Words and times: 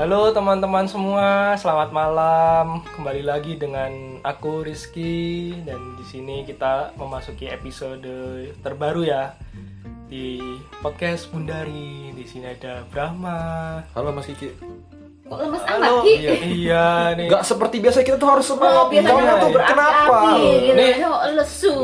Halo 0.00 0.32
teman-teman 0.32 0.88
semua, 0.88 1.52
selamat 1.60 1.92
malam. 1.92 2.80
Kembali 2.96 3.20
lagi 3.20 3.60
dengan 3.60 4.16
aku 4.24 4.64
Rizky 4.64 5.52
dan 5.68 5.76
di 6.00 6.04
sini 6.08 6.40
kita 6.48 6.96
memasuki 6.96 7.44
episode 7.44 8.08
terbaru 8.64 9.04
ya 9.04 9.36
di 10.08 10.40
podcast 10.80 11.28
Bundari. 11.28 12.16
Di 12.16 12.24
sini 12.24 12.48
ada 12.48 12.88
Brahma. 12.88 13.84
Halo 13.92 14.16
Mas 14.16 14.24
Kiki. 14.24 14.79
Kok 15.30 15.38
lemes 15.38 15.62
amat 15.62 15.92
Ki? 16.02 16.14
Iya, 16.18 16.34
iya 16.42 16.86
nih. 17.14 17.30
Gak 17.30 17.46
seperti 17.46 17.78
biasa 17.78 18.02
kita 18.02 18.18
tuh 18.18 18.28
harus 18.28 18.42
semangat. 18.42 18.74
Oh, 18.76 18.86
biasanya 18.90 19.14
Kamu 19.30 19.42
tuh 19.46 19.50
kenapa? 19.62 20.18
gitu. 20.34 20.74
Nih. 20.74 20.94
Lesu. 21.38 21.74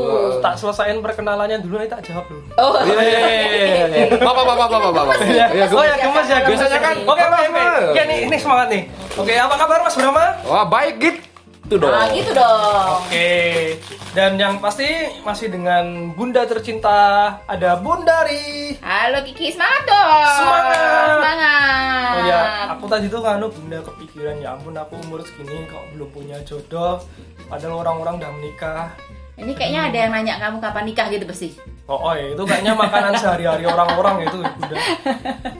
Tak 0.43 0.53
selesaiin 0.59 0.99
perkenalannya 0.99 1.63
dulu, 1.63 1.79
nanti 1.79 1.87
tak 1.87 2.03
jawab 2.03 2.27
dulu. 2.27 2.43
Oh, 2.59 2.75
Iya, 2.83 2.99
iya, 2.99 3.19
iya, 3.23 3.85
iya. 3.87 4.05
Bapak, 4.19 4.43
bapak, 4.43 4.67
bapak, 4.67 4.91
bapak. 4.91 5.15
Iya, 5.23 5.45
Iya, 5.47 5.65
oh 5.71 5.79
ya 5.79 5.95
gemes 5.95 6.27
ya, 6.27 6.37
ya, 6.37 6.39
biasanya 6.43 6.75
ya. 6.75 6.83
kan 6.83 6.95
Oke, 6.99 7.23
oke, 7.23 7.39
oke. 7.87 8.01
nih, 8.03 8.17
ini 8.27 8.35
semangat 8.35 8.67
nih. 8.67 8.81
Oke, 9.15 9.33
apa 9.33 9.55
kabar 9.55 9.79
Mas 9.79 9.95
Brahma? 9.95 10.25
Wah, 10.43 10.65
baik 10.67 10.95
gitu 11.67 11.83
dong. 11.83 11.91
Nah, 11.91 12.07
gitu 12.15 12.31
dong. 12.31 13.03
Oke, 13.03 13.75
dan 14.15 14.39
yang 14.39 14.63
pasti 14.63 14.87
masih 15.27 15.51
dengan 15.51 16.15
Bunda 16.15 16.47
tercinta 16.47 16.95
ada 17.43 17.75
Bundari. 17.83 18.79
Halo 18.79 19.19
Kiki, 19.27 19.51
semangat 19.51 19.83
dong. 19.83 20.31
Semangat. 20.39 21.07
Semangat. 21.19 22.15
Oh 22.15 22.23
ya, 22.23 22.41
aku 22.71 22.87
tadi 22.87 23.11
tuh 23.11 23.19
kan 23.19 23.43
Bunda 23.43 23.83
kepikiran 23.83 24.39
ya 24.39 24.55
ampun 24.55 24.79
aku 24.79 24.95
umur 25.11 25.19
segini 25.27 25.67
kok 25.67 25.83
belum 25.91 26.07
punya 26.15 26.39
jodoh. 26.47 27.03
Padahal 27.51 27.83
orang-orang 27.83 28.23
udah 28.23 28.31
menikah. 28.39 28.95
Ini 29.35 29.51
kayaknya 29.51 29.91
ada 29.91 29.97
yang 30.07 30.11
nanya 30.15 30.39
kamu 30.39 30.63
kapan 30.63 30.83
nikah 30.87 31.11
gitu 31.11 31.27
pasti. 31.27 31.51
Oh, 31.87 31.95
oh 31.95 32.11
ya, 32.11 32.35
itu 32.35 32.43
kayaknya 32.43 32.75
makanan 32.75 33.15
sehari-hari 33.15 33.63
orang-orang 33.63 34.27
itu 34.27 34.35
Bunda. 34.35 34.75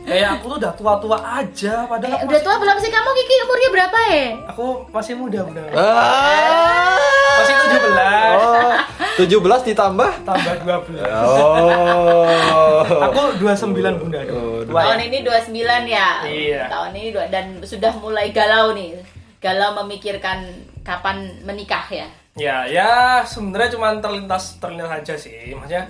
Kayak 0.03 0.29
aku 0.35 0.43
tuh 0.45 0.57
udah 0.59 0.73
tua-tua 0.75 1.17
aja 1.23 1.87
padahal 1.87 2.11
Eh, 2.11 2.17
aku 2.17 2.25
udah 2.25 2.35
masih- 2.35 2.43
tua 2.43 2.55
belum 2.59 2.77
sih 2.77 2.91
kamu 2.91 3.09
Kiki? 3.15 3.35
Umurnya 3.41 3.69
berapa 3.71 3.97
ya? 4.05 4.25
Aku 4.51 4.65
masih 4.91 5.13
muda, 5.15 5.39
Bunda. 5.41 5.63
Ah. 5.71 6.99
Masih 7.37 7.55
17 7.55 8.35
Oh, 8.35 8.71
17 9.15 9.61
ditambah? 9.63 10.09
tambah 10.21 10.53
12. 10.67 10.99
Oh. 10.99 12.83
Aku 13.07 13.21
29 13.39 13.95
Bunda. 13.95 14.19
Oh, 14.27 14.59
Tua 14.61 14.79
ya? 14.83 14.85
Tahun 14.85 14.99
ini 15.01 15.17
29 15.23 15.55
ya. 15.87 16.07
Iya. 16.27 16.63
Tahun 16.67 16.91
ini 16.91 17.09
dua 17.09 17.25
dan 17.29 17.45
sudah 17.63 17.95
mulai 17.95 18.29
galau 18.29 18.75
nih. 18.75 18.99
Galau 19.39 19.79
memikirkan 19.79 20.43
kapan 20.83 21.39
menikah 21.41 21.87
ya. 21.87 22.07
Ya, 22.35 22.67
ya 22.67 22.89
sebenarnya 23.23 23.73
cuma 23.73 23.95
terlintas 23.97 24.59
terlintas 24.59 24.91
aja 24.91 25.15
sih. 25.15 25.55
Maksudnya 25.55 25.87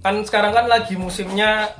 kan 0.00 0.24
sekarang 0.24 0.52
kan 0.56 0.66
lagi 0.66 0.96
musimnya 0.96 1.72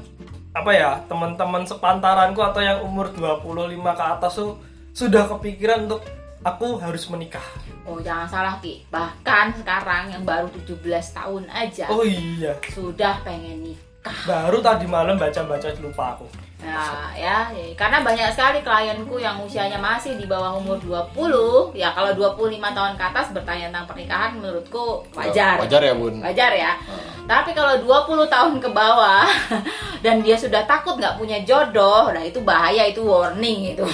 apa 0.53 0.71
ya? 0.73 0.91
Teman-teman 1.09 1.65
sepantaranku 1.65 2.41
atau 2.45 2.61
yang 2.61 2.85
umur 2.85 3.13
25 3.13 3.81
ke 3.81 4.05
atas 4.05 4.33
tuh 4.37 4.61
sudah 4.93 5.27
kepikiran 5.37 5.89
untuk 5.89 6.03
aku 6.45 6.81
harus 6.81 7.07
menikah. 7.09 7.45
Oh, 7.89 7.99
jangan 8.01 8.29
salah 8.29 8.57
Ki. 8.61 8.85
Bahkan 8.93 9.61
sekarang 9.65 10.13
yang 10.13 10.23
baru 10.25 10.53
17 10.53 10.85
tahun 11.17 11.45
aja 11.49 11.89
Oh 11.89 12.05
iya, 12.05 12.57
sudah 12.71 13.21
pengen 13.25 13.65
nikah. 13.65 13.90
Baru 14.25 14.59
tadi 14.61 14.89
malam 14.89 15.17
baca-baca 15.17 15.69
lupa 15.81 16.17
aku. 16.17 16.27
Nah, 16.61 17.09
ya, 17.17 17.49
ya, 17.57 17.73
karena 17.73 18.05
banyak 18.05 18.37
sekali 18.37 18.61
klienku 18.61 19.17
yang 19.17 19.41
usianya 19.41 19.81
masih 19.81 20.21
di 20.21 20.29
bawah 20.29 20.61
umur 20.61 20.77
20, 20.77 21.73
ya 21.73 21.89
kalau 21.97 22.13
25 22.13 22.37
tahun 22.61 23.01
ke 23.01 23.05
atas 23.09 23.33
bertanya 23.33 23.73
tentang 23.73 23.89
pernikahan 23.89 24.37
menurutku 24.37 25.01
wajar. 25.17 25.57
Wajar 25.57 25.81
ya, 25.81 25.97
Bun. 25.97 26.21
Wajar 26.21 26.53
ya. 26.53 26.77
Tapi 27.25 27.57
kalau 27.57 27.81
20 27.81 28.29
tahun 28.29 28.61
ke 28.61 28.69
bawah 28.77 29.25
dan 30.05 30.21
dia 30.21 30.37
sudah 30.37 30.69
takut 30.69 31.01
nggak 31.01 31.17
punya 31.17 31.41
jodoh, 31.49 32.13
nah 32.13 32.21
itu 32.21 32.45
bahaya, 32.45 32.85
itu 32.93 33.01
warning 33.01 33.73
itu. 33.73 33.85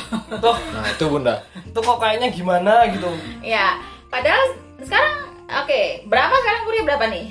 Tuh, 0.43 0.59
Nah, 0.75 0.91
itu 0.91 1.07
Bunda. 1.07 1.39
tuh 1.71 1.83
kok 1.87 2.03
kayaknya 2.03 2.35
gimana 2.35 2.83
gitu. 2.91 3.07
ya, 3.47 3.79
padahal 4.11 4.43
sekarang 4.83 5.15
oke, 5.63 5.81
berapa 6.11 6.35
sekarang 6.35 6.61
umurnya 6.67 6.85
berapa 6.91 7.07
nih? 7.15 7.27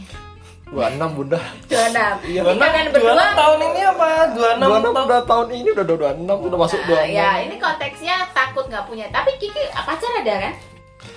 26 0.75 1.15
Bunda. 1.15 1.39
26. 1.65 2.27
Iya, 2.27 2.41
Ini 2.43 2.59
kalian 2.59 2.87
berdua 2.91 3.13
26 3.15 3.39
tahun 3.39 3.59
ini 3.63 3.81
apa? 3.85 4.07
26 4.27 4.35
26 4.35 4.67
tahun. 4.67 5.05
udah 5.07 5.21
tahun 5.23 5.47
ini 5.49 5.67
udah 5.71 5.85
26 5.87 6.47
udah 6.51 6.59
masuk 6.59 6.79
Nah, 6.81 6.87
26. 6.99 7.15
ya, 7.15 7.29
ini 7.41 7.55
konteksnya 7.55 8.15
takut 8.29 8.65
nggak 8.67 8.85
punya. 8.85 9.05
Tapi 9.09 9.31
Kiki 9.37 9.63
pacar 9.73 10.11
ada 10.19 10.35
kan? 10.37 10.53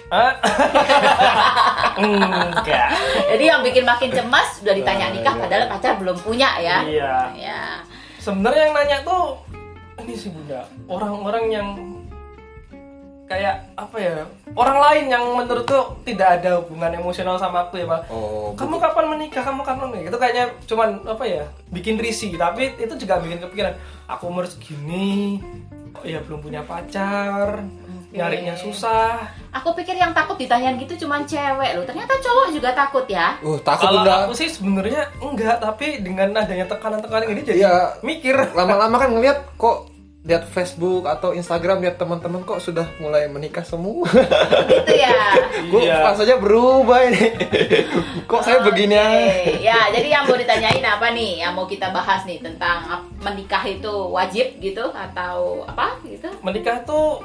Hah? 0.09 0.33
Enggak. 1.99 2.89
Jadi 3.29 3.45
yang 3.45 3.61
bikin 3.61 3.85
makin 3.85 4.11
cemas 4.11 4.61
udah 4.61 4.75
ditanya 4.75 5.07
Nah, 5.09 5.15
nikah 5.15 5.35
iya. 5.35 5.43
padahal 5.43 5.65
pacar 5.69 5.93
belum 5.99 6.17
punya 6.19 6.49
ya. 6.59 6.77
Iya. 6.85 7.15
Ya. 7.35 7.61
Sebenarnya 8.19 8.63
yang 8.65 8.75
nanya 8.75 8.99
tuh 9.03 9.37
ini 9.99 10.15
sih 10.15 10.31
Bunda, 10.31 10.63
orang-orang 10.87 11.45
yang 11.51 11.69
kayak 13.29 13.55
apa 13.77 13.97
ya? 13.97 14.17
Orang 14.53 14.81
lain 14.81 15.05
yang 15.07 15.25
menurutku 15.31 15.77
tidak 16.03 16.41
ada 16.41 16.59
hubungan 16.59 16.91
emosional 16.95 17.37
sama 17.37 17.63
aku 17.63 17.77
ya, 17.77 17.87
Pak. 17.87 18.01
Oh, 18.09 18.51
Kamu 18.53 18.77
kapan 18.77 19.07
menikah? 19.09 19.45
Kamu 19.45 19.63
kapan 19.63 19.93
menikah? 19.93 20.09
Itu 20.09 20.19
kayaknya 20.19 20.45
cuman 20.65 20.89
apa 21.05 21.25
ya? 21.25 21.45
Bikin 21.69 21.97
risih, 21.97 22.35
tapi 22.35 22.73
itu 22.75 22.95
juga 22.97 23.21
bikin 23.21 23.39
kepikiran. 23.39 23.77
Aku 24.09 24.27
umur 24.27 24.49
segini, 24.49 25.39
kok 25.91 26.03
ya 26.03 26.25
belum 26.25 26.41
punya 26.41 26.65
pacar, 26.65 27.61
nyarinya 28.09 28.57
susah. 28.57 29.21
Aku 29.53 29.73
pikir 29.75 29.93
yang 29.93 30.17
takut 30.17 30.35
ditanyain 30.35 30.77
gitu 30.77 31.05
cuman 31.05 31.25
cewek 31.25 31.77
loh. 31.77 31.85
Ternyata 31.85 32.17
cowok 32.17 32.47
juga 32.51 32.73
takut 32.73 33.05
ya. 33.05 33.37
Uh, 33.41 33.61
takut 33.61 33.85
Kalau 33.87 34.01
Bunda. 34.01 34.25
aku 34.25 34.33
sih 34.33 34.49
sebenarnya 34.49 35.05
enggak, 35.21 35.61
tapi 35.61 36.01
dengan 36.01 36.33
adanya 36.33 36.65
tekanan-tekanan 36.65 37.29
ini 37.29 37.43
jadi 37.45 37.59
Iya. 37.61 37.77
mikir. 38.01 38.37
lama-lama 38.55 38.97
kan 38.97 39.13
ngeliat 39.13 39.45
kok 39.55 39.88
lihat 40.27 40.51
Facebook 40.51 41.07
atau 41.07 41.31
Instagram 41.31 41.79
lihat 41.79 41.95
teman-teman 41.95 42.43
kok 42.43 42.59
sudah 42.59 42.91
mulai 42.99 43.31
menikah 43.31 43.63
semua. 43.63 44.03
Gitu 44.67 44.95
ya. 44.99 45.15
Kok 45.73 45.83
Iya. 45.85 46.01
pas 46.03 46.17
saja 46.19 46.35
berubah 46.39 46.99
ini. 47.07 47.35
kok 48.31 48.43
saya 48.43 48.63
begini 48.63 48.95
Oke. 48.95 49.05
aja? 49.05 49.23
Ya, 49.63 49.79
jadi 49.95 50.09
yang 50.19 50.25
mau 50.27 50.37
ditanyain 50.39 50.85
apa 50.85 51.13
nih? 51.13 51.43
Yang 51.45 51.53
mau 51.55 51.67
kita 51.67 51.91
bahas 51.91 52.23
nih 52.25 52.41
tentang 52.41 53.05
menikah 53.21 53.63
itu 53.67 53.91
wajib 54.11 54.59
gitu 54.59 54.91
atau 54.91 55.63
apa 55.67 55.99
gitu? 56.07 56.29
Menikah 56.41 56.83
tuh 56.83 57.21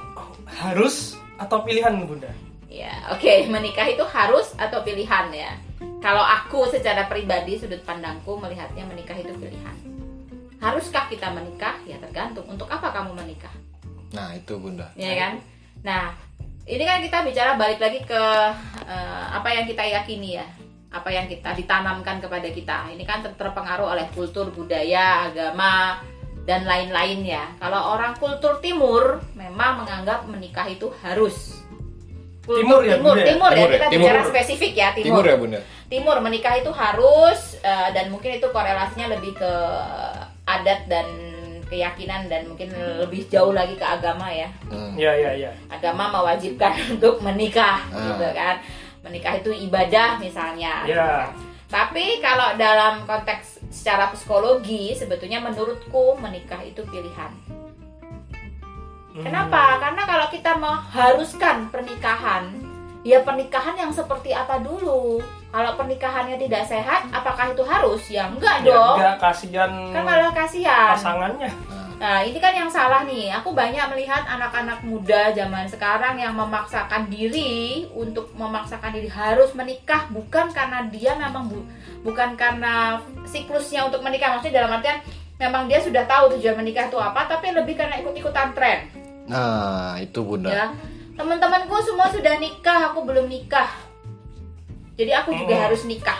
harus 0.50 1.16
atau 1.38 1.62
pilihan, 1.64 1.94
Bunda? 2.04 2.30
Ya, 2.70 2.94
oke, 3.14 3.48
menikah 3.54 3.86
itu 3.86 4.02
harus 4.06 4.54
atau 4.58 4.82
pilihan 4.82 5.30
ya. 5.30 5.52
Kalau 6.02 6.26
aku 6.26 6.68
secara 6.68 7.08
pribadi 7.08 7.56
sudut 7.56 7.80
pandangku 7.86 8.36
melihatnya 8.36 8.84
menikah 8.84 9.16
itu 9.16 9.32
pilihan. 9.40 9.76
Haruskah 10.64 11.12
kita 11.12 11.28
menikah? 11.36 11.76
Ya 11.84 12.00
tergantung. 12.00 12.48
Untuk 12.48 12.72
apa 12.72 12.88
kamu 12.96 13.20
menikah? 13.20 13.52
Nah, 14.16 14.32
itu 14.32 14.56
Bunda. 14.56 14.88
Ya 14.96 15.12
kan? 15.20 15.34
Nah, 15.84 16.16
ini 16.64 16.84
kan 16.88 17.04
kita 17.04 17.20
bicara 17.28 17.60
balik 17.60 17.84
lagi 17.84 18.00
ke 18.00 18.24
eh, 18.88 19.26
apa 19.36 19.50
yang 19.52 19.68
kita 19.68 19.84
yakini 19.84 20.40
ya. 20.40 20.48
Apa 20.94 21.12
yang 21.12 21.28
kita 21.28 21.52
ditanamkan 21.52 22.24
kepada 22.24 22.48
kita. 22.48 22.88
Ini 22.96 23.04
kan 23.04 23.20
ter- 23.28 23.36
terpengaruh 23.36 23.92
oleh 23.92 24.08
kultur, 24.16 24.54
budaya, 24.56 25.28
agama 25.28 26.00
dan 26.48 26.64
lain-lain 26.64 27.28
ya. 27.28 27.44
Kalau 27.60 28.00
orang 28.00 28.16
kultur 28.16 28.64
timur 28.64 29.20
memang 29.36 29.84
menganggap 29.84 30.24
menikah 30.32 30.70
itu 30.72 30.88
harus. 31.04 31.60
Timur 32.44 32.84
ya, 32.84 33.00
timur, 33.00 33.16
Bunda 33.16 33.24
ya? 33.24 33.28
timur 33.32 33.52
ya, 33.52 33.56
Timur 33.56 33.70
ya, 33.72 33.76
kita 33.80 33.88
timur. 33.88 34.04
bicara 34.04 34.22
spesifik 34.28 34.74
ya, 34.76 34.90
Timur 34.96 35.24
ya 35.24 35.36
Bunda. 35.40 35.60
timur 35.88 36.18
menikah 36.20 36.60
itu 36.60 36.72
harus 36.76 37.56
eh, 37.64 37.90
dan 37.96 38.12
mungkin 38.12 38.36
itu 38.36 38.48
korelasinya 38.52 39.16
lebih 39.16 39.32
ke 39.38 39.52
adat 40.54 40.86
dan 40.86 41.08
keyakinan 41.64 42.28
dan 42.28 42.46
mungkin 42.46 42.70
lebih 43.00 43.26
jauh 43.28 43.50
lagi 43.50 43.74
ke 43.74 43.82
agama 43.82 44.30
ya 44.30 44.46
Hmm. 44.68 44.94
Ya, 44.94 45.10
ya, 45.12 45.32
ya. 45.34 45.52
agama 45.68 46.12
mewajibkan 46.12 46.70
untuk 46.94 47.18
menikah 47.20 47.82
Ah. 47.90 47.98
gitu 48.04 48.28
kan 48.32 48.56
menikah 49.02 49.34
itu 49.36 49.52
ibadah 49.52 50.16
misalnya 50.18 50.86
Ya. 50.86 51.28
tapi 51.68 52.20
kalau 52.20 52.54
dalam 52.56 53.04
konteks 53.04 53.60
secara 53.68 54.08
psikologi 54.10 54.94
sebetulnya 54.94 55.40
menurutku 55.40 56.14
menikah 56.16 56.62
itu 56.62 56.86
pilihan 56.86 57.34
Hmm. 59.14 59.22
Kenapa? 59.22 59.78
Karena 59.78 60.04
kalau 60.04 60.26
kita 60.28 60.58
mengharuskan 60.58 61.70
pernikahan, 61.70 62.50
ya 63.04 63.20
pernikahan 63.20 63.76
yang 63.76 63.92
seperti 63.92 64.32
apa 64.32 64.58
dulu? 64.58 65.20
Kalau 65.48 65.72
pernikahannya 65.76 66.36
tidak 66.36 66.66
sehat, 66.66 67.06
apakah 67.12 67.52
itu 67.52 67.62
harus? 67.62 68.02
Ya 68.08 68.26
enggak 68.26 68.64
Ya, 68.64 68.74
dong. 68.74 68.96
enggak 68.98 69.16
kasihan 69.22 69.72
Kan 69.92 70.02
malah 70.02 70.32
kasihan. 70.32 70.96
pasangannya. 70.96 71.52
Nah, 71.94 72.20
ini 72.20 72.36
kan 72.36 72.52
yang 72.52 72.68
salah 72.68 73.06
nih. 73.06 73.32
Aku 73.32 73.54
banyak 73.54 73.80
melihat 73.88 74.26
anak-anak 74.26 74.84
muda 74.84 75.32
zaman 75.32 75.64
sekarang 75.66 76.18
yang 76.18 76.34
memaksakan 76.34 77.08
diri 77.08 77.88
untuk 77.94 78.34
memaksakan 78.34 78.92
diri 78.92 79.08
harus 79.08 79.54
menikah 79.54 80.10
bukan 80.10 80.52
karena 80.52 80.84
dia 80.90 81.16
memang 81.16 81.48
bu- 81.48 81.64
bukan 82.04 82.36
karena 82.36 83.00
siklusnya 83.24 83.88
untuk 83.88 84.04
menikah. 84.04 84.36
Maksudnya 84.36 84.60
dalam 84.60 84.76
artian 84.76 85.00
memang 85.38 85.72
dia 85.72 85.80
sudah 85.80 86.04
tahu 86.04 86.36
tujuan 86.36 86.58
menikah 86.58 86.88
itu 86.88 86.98
apa, 86.98 87.24
tapi 87.24 87.52
lebih 87.52 87.78
karena 87.78 87.96
ikut-ikutan 87.96 88.52
tren. 88.52 88.90
Nah, 89.24 89.96
itu 89.96 90.20
Bunda. 90.20 90.52
Ya, 90.52 90.66
teman-temanku 91.14 91.76
semua 91.84 92.10
sudah 92.10 92.36
nikah, 92.38 92.92
aku 92.92 93.06
belum 93.06 93.30
nikah. 93.30 93.70
Jadi 94.94 95.12
aku 95.14 95.34
juga 95.34 95.56
Hmm. 95.58 95.64
harus 95.70 95.82
nikah. 95.86 96.20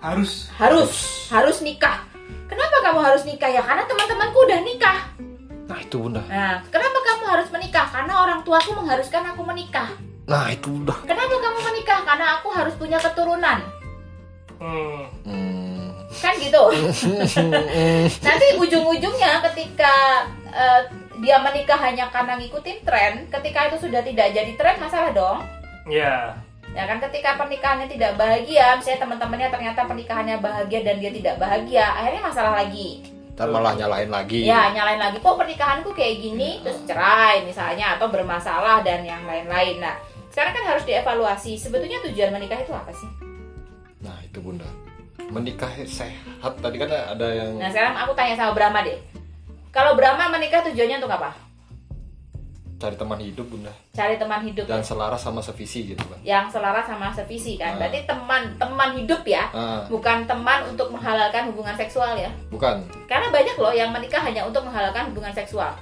Harus. 0.00 0.48
Harus, 0.56 0.92
harus 1.28 1.58
nikah. 1.60 2.04
Kenapa 2.48 2.76
kamu 2.82 3.00
harus 3.04 3.22
nikah 3.24 3.48
ya? 3.48 3.62
Karena 3.62 3.84
teman-temanku 3.84 4.38
udah 4.44 4.60
nikah. 4.64 4.98
Nah, 5.70 5.78
itu 5.78 5.96
Bunda. 6.02 6.20
Nah, 6.26 6.58
kenapa 6.66 6.98
kamu 6.98 7.24
harus 7.30 7.48
menikah 7.54 7.86
karena 7.92 8.14
orang 8.26 8.40
tuaku 8.42 8.74
mengharuskan 8.74 9.22
aku 9.30 9.42
menikah. 9.46 9.86
Nah 10.26 10.46
itu 10.46 10.70
udah. 10.70 10.98
Kenapa 11.10 11.34
kamu 11.42 11.58
menikah? 11.62 11.98
Karena 12.06 12.38
aku 12.38 12.54
harus 12.54 12.74
punya 12.78 12.98
keturunan. 13.02 13.58
Hmm. 14.62 15.02
Kan 16.22 16.34
gitu. 16.38 16.62
Nanti 18.26 18.46
ujung-ujungnya 18.58 19.42
ketika 19.50 19.94
eh, 20.50 20.80
dia 21.20 21.36
menikah 21.40 21.76
hanya 21.76 22.08
karena 22.08 22.40
ngikutin 22.40 22.78
tren, 22.82 23.28
ketika 23.28 23.68
itu 23.68 23.76
sudah 23.88 24.00
tidak 24.00 24.32
jadi 24.32 24.52
tren 24.56 24.76
masalah 24.80 25.12
dong. 25.12 25.38
Ya. 25.88 26.34
Ya 26.70 26.86
kan 26.86 27.02
ketika 27.02 27.34
pernikahannya 27.34 27.90
tidak 27.90 28.14
bahagia, 28.14 28.78
misalnya 28.78 29.00
teman-temannya 29.04 29.48
ternyata 29.50 29.80
pernikahannya 29.84 30.36
bahagia 30.38 30.80
dan 30.86 30.96
dia 31.02 31.12
tidak 31.12 31.34
bahagia, 31.42 31.82
akhirnya 31.82 32.22
masalah 32.24 32.52
lagi. 32.62 33.02
Ntar 33.34 33.48
malah 33.50 33.74
nyalain 33.74 34.10
lagi. 34.12 34.46
Ya, 34.46 34.70
nyalain 34.70 35.00
lagi 35.00 35.18
kok 35.18 35.34
pernikahanku 35.34 35.90
kayak 35.96 36.20
gini, 36.22 36.60
terus 36.62 36.78
cerai 36.86 37.42
misalnya 37.42 37.98
atau 37.98 38.06
bermasalah 38.12 38.84
dan 38.86 39.02
yang 39.02 39.24
lain-lain. 39.26 39.82
Nah, 39.82 39.98
sekarang 40.30 40.54
kan 40.54 40.64
harus 40.76 40.84
dievaluasi. 40.86 41.58
Sebetulnya 41.58 41.98
tujuan 42.06 42.30
menikah 42.36 42.62
itu 42.62 42.70
apa 42.70 42.92
sih? 42.94 43.10
Nah 44.00 44.16
itu 44.22 44.38
bunda. 44.38 44.68
Menikah 45.30 45.72
sehat 45.88 46.54
tadi 46.62 46.76
kan 46.78 46.90
ada 46.90 47.26
yang. 47.34 47.58
Nah, 47.58 47.70
sekarang 47.72 47.98
aku 47.98 48.12
tanya 48.14 48.34
sama 48.38 48.52
Brahma 48.54 48.86
deh. 48.86 48.98
Kalau 49.70 49.94
Brahma 49.94 50.26
menikah 50.30 50.66
tujuannya 50.66 50.98
untuk 50.98 51.14
apa? 51.14 51.50
cari 52.80 52.96
teman 52.96 53.20
hidup 53.20 53.46
bunda 53.52 53.68
Cari 53.92 54.16
teman 54.16 54.40
hidup 54.40 54.64
dan 54.64 54.80
ya. 54.80 54.86
selaras 54.88 55.20
sama 55.20 55.44
sevisi 55.44 55.92
gitu 55.92 56.00
kan 56.00 56.16
yang 56.24 56.48
selaras 56.48 56.88
sama 56.88 57.12
sevisi 57.12 57.60
kan. 57.60 57.76
Ah. 57.76 57.84
Berarti 57.84 58.08
teman 58.08 58.56
teman 58.56 58.96
hidup 58.96 59.20
ya, 59.28 59.52
ah, 59.52 59.84
bukan 59.92 60.24
teman 60.24 60.64
untuk 60.64 60.88
menghalalkan 60.88 61.52
hubungan 61.52 61.76
seksual 61.76 62.16
ya. 62.16 62.32
bukan 62.48 62.80
Karena 63.04 63.28
banyak 63.28 63.56
loh 63.60 63.74
yang 63.76 63.92
menikah 63.92 64.24
hanya 64.24 64.48
untuk 64.48 64.64
menghalalkan 64.64 65.12
hubungan 65.12 65.36
seksual. 65.36 65.76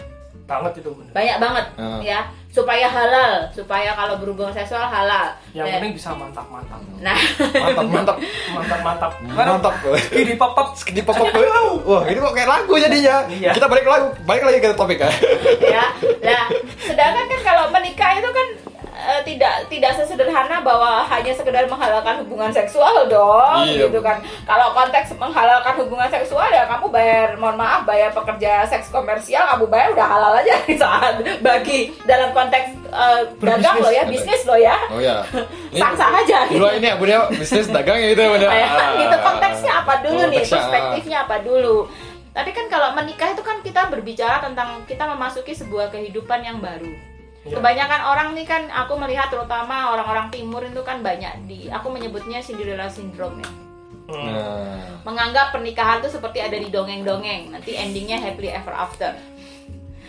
Banget 0.48 0.72
itu 0.74 0.88
bunda. 0.88 1.12
Banyak 1.12 1.36
banget 1.38 1.64
Ah. 1.76 2.00
ya, 2.00 2.20
supaya 2.48 2.88
halal, 2.88 3.44
supaya 3.52 3.92
kalau 3.92 4.16
berhubungan 4.16 4.48
seksual 4.50 4.80
halal. 4.80 5.28
Yang 5.52 5.66
Ya. 5.68 5.72
penting 5.76 5.92
bisa 5.92 6.10
mantap-mantap. 6.10 6.80
Nah, 6.98 7.18
mantap 7.54 7.86
mantap 7.86 8.16
Mantap-mantap. 8.48 9.12
mantap 9.28 9.74
Ini 10.08 10.34
pop-up. 10.34 10.68
di 10.88 11.02
pop 11.02 11.14
up 11.14 11.28
wah 11.84 12.02
ini 12.02 12.16
kok 12.16 12.32
kayak 12.32 12.48
lagu 12.48 12.72
jadinya 12.74 13.16
Iya. 13.28 13.52
kita 13.52 13.66
balik 13.66 13.84
lagu 13.84 14.08
balik 14.24 14.42
lagi 14.42 14.58
ke 14.58 14.72
topik 14.72 14.98
ya 14.98 15.10
ya. 15.62 15.84
Nah, 16.24 16.44
sedangkan 16.80 17.24
kan 17.28 17.40
kalau 17.44 17.64
menikah 17.68 18.10
itu 18.14 18.26
kan 18.26 18.37
eh, 18.37 18.37
tidak 19.28 19.68
tidak 19.68 19.92
sesederhana 19.92 20.64
bahwa 20.64 21.04
hanya 21.04 21.36
sekedar 21.36 21.68
menghalalkan 21.68 22.24
hubungan 22.24 22.48
seksual 22.48 23.04
dong, 23.04 23.68
Iya, 23.68 23.84
gitu 23.92 24.00
kan. 24.00 24.16
Kalau 24.48 24.72
konteks 24.72 25.12
menghalalkan 25.20 25.76
hubungan 25.76 26.08
seksual 26.08 26.48
ya 26.48 26.64
kamu 26.64 26.88
bayar, 26.88 27.36
mohon 27.36 27.60
maaf, 27.60 27.84
bayar 27.84 28.08
pekerja 28.16 28.64
seks 28.64 28.88
komersial, 28.88 29.44
kamu 29.44 29.68
bayar 29.68 29.92
udah 29.92 30.06
halal 30.08 30.32
aja 30.40 30.56
di 30.64 30.74
saat 30.80 31.20
bagi 31.44 31.92
dalam 32.08 32.32
konteks 32.32 32.72
eh, 32.88 33.20
dagang 33.44 33.76
Berbisnis, 33.76 33.84
lo 33.84 33.90
ya, 34.00 34.02
bisnis 34.08 34.40
lo 34.48 34.56
ya, 34.56 34.76
oh 34.88 35.00
ya 35.12 35.16
ini 35.68 35.76
sah-sah 35.84 36.10
aja. 36.24 36.38
dulu 36.48 36.66
ini 36.72 36.86
ya 36.88 36.96
bunda 36.96 37.28
bisnis 37.28 37.68
dagang 37.68 38.00
ya 38.00 38.08
itu 38.16 38.22
ya. 38.24 38.30
Bunda 38.32 38.48
Ya, 38.48 38.68
gitu. 38.96 39.16
Konteksnya 39.20 39.72
apa 39.84 39.94
dulu 40.00 40.22
nih, 40.32 40.40
Konteksnya, 40.40 40.56
perspektifnya 40.56 41.18
apa 41.28 41.36
dulu. 41.44 41.76
Tapi 42.32 42.50
kan 42.54 42.66
kalau 42.70 42.94
menikah 42.94 43.34
itu 43.34 43.42
kan 43.42 43.58
kita 43.66 43.90
berbicara 43.90 44.38
tentang 44.38 44.86
kita 44.86 45.04
memasuki 45.10 45.52
sebuah 45.52 45.90
kehidupan 45.90 46.40
yang 46.46 46.62
baru. 46.62 47.17
Ya. 47.46 47.54
Kebanyakan 47.54 48.00
orang 48.02 48.28
nih 48.34 48.46
kan 48.48 48.66
aku 48.66 48.98
melihat 48.98 49.30
terutama 49.30 49.94
orang-orang 49.94 50.26
timur 50.34 50.58
itu 50.66 50.82
kan 50.82 51.00
banyak 51.06 51.46
di 51.46 51.70
aku 51.70 51.86
menyebutnya 51.94 52.42
Cinderella 52.42 52.90
syndrome 52.90 53.38
ya. 53.38 53.50
Hmm. 54.08 54.24
nah 54.32 54.98
Menganggap 55.06 55.54
pernikahan 55.54 56.00
itu 56.02 56.10
seperti 56.18 56.42
ada 56.42 56.56
di 56.56 56.68
dongeng-dongeng, 56.72 57.54
nanti 57.54 57.76
endingnya 57.78 58.18
happily 58.18 58.50
ever 58.50 58.74
after. 58.74 59.14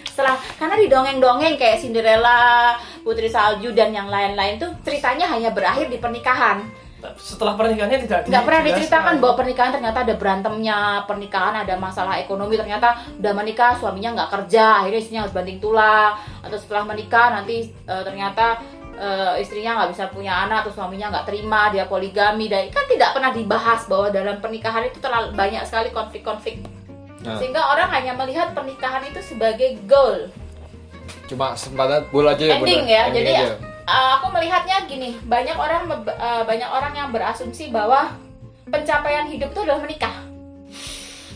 Setelah 0.07 0.35
karena 0.59 0.75
di 0.75 0.87
dongeng-dongeng 0.91 1.55
kayak 1.55 1.79
Cinderella, 1.79 2.75
Putri 3.05 3.31
Salju 3.31 3.71
dan 3.71 3.95
yang 3.95 4.11
lain-lain 4.11 4.59
tuh 4.59 4.71
ceritanya 4.83 5.29
hanya 5.31 5.53
berakhir 5.55 5.87
di 5.87 5.95
pernikahan. 5.95 6.67
Setelah 7.15 7.55
pernikahannya 7.55 7.99
tidak 8.03 8.19
nggak 8.27 8.43
pernah 8.43 8.61
diceritakan 8.67 9.13
bahwa 9.23 9.35
pernikahan 9.39 9.71
ternyata 9.71 9.99
ada 10.03 10.15
berantemnya 10.19 10.79
pernikahan 11.07 11.55
ada 11.63 11.75
masalah 11.79 12.19
ekonomi 12.19 12.59
ternyata 12.59 12.99
udah 13.15 13.33
menikah 13.39 13.79
suaminya 13.79 14.19
nggak 14.19 14.31
kerja 14.35 14.83
akhirnya 14.83 14.99
istrinya 14.99 15.21
harus 15.23 15.35
banting 15.35 15.59
tulang. 15.63 16.19
Atau 16.43 16.57
setelah 16.59 16.83
menikah 16.83 17.39
nanti 17.39 17.71
eh, 17.71 18.03
ternyata 18.03 18.59
eh, 18.99 19.39
istrinya 19.39 19.79
nggak 19.79 19.89
bisa 19.95 20.03
punya 20.11 20.33
anak 20.43 20.67
atau 20.67 20.75
suaminya 20.75 21.07
nggak 21.07 21.25
terima 21.31 21.71
dia 21.71 21.87
poligami. 21.87 22.51
Dan 22.51 22.67
kan 22.67 22.83
tidak 22.91 23.15
pernah 23.15 23.31
dibahas 23.31 23.87
bahwa 23.87 24.11
dalam 24.11 24.43
pernikahan 24.43 24.91
itu 24.91 24.99
terlalu 24.99 25.31
banyak 25.39 25.63
sekali 25.63 25.95
konflik-konflik. 25.95 26.67
Nah. 27.19 27.35
sehingga 27.35 27.59
orang 27.59 27.91
hanya 27.91 28.15
melihat 28.15 28.55
pernikahan 28.55 29.03
itu 29.03 29.19
sebagai 29.19 29.75
goal. 29.83 30.31
Cuma 31.27 31.51
sempadan 31.51 32.07
bul 32.09 32.23
aja 32.23 32.41
ya 32.47 32.55
ending 32.57 32.87
ya 32.87 33.01
Ending 33.11 33.27
jadi 33.27 33.31
aja. 33.35 33.68
Uh, 33.89 34.21
aku 34.21 34.29
melihatnya 34.29 34.85
gini 34.85 35.17
banyak 35.25 35.57
orang 35.57 35.89
uh, 35.89 36.43
banyak 36.45 36.69
orang 36.69 36.93
yang 36.93 37.09
berasumsi 37.09 37.73
bahwa 37.73 38.13
pencapaian 38.69 39.25
hidup 39.25 39.49
itu 39.49 39.61
adalah 39.65 39.81
menikah. 39.81 40.13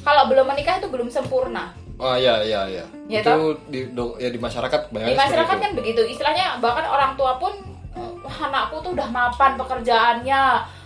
Kalau 0.03 0.29
belum 0.29 0.45
menikah 0.45 0.77
itu 0.77 0.87
belum 0.91 1.09
sempurna. 1.09 1.73
Oh 1.97 2.13
iya 2.13 2.41
iya 2.45 2.61
iya. 2.69 2.85
Ya, 3.09 3.19
itu 3.21 3.57
di 3.69 3.89
do- 3.93 4.17
ya 4.21 4.29
di 4.29 4.37
masyarakat 4.37 4.91
banyak 4.93 5.13
di 5.13 5.17
masyarakat 5.17 5.57
kan 5.57 5.71
begitu. 5.73 6.01
Istilahnya 6.05 6.61
bahkan 6.61 6.85
orang 6.85 7.17
tua 7.17 7.41
pun 7.41 7.53
uh, 7.97 8.13
"Wah, 8.21 8.37
anakku 8.49 8.83
tuh 8.85 8.91
udah 8.93 9.07
mapan 9.09 9.57
pekerjaannya 9.57 10.41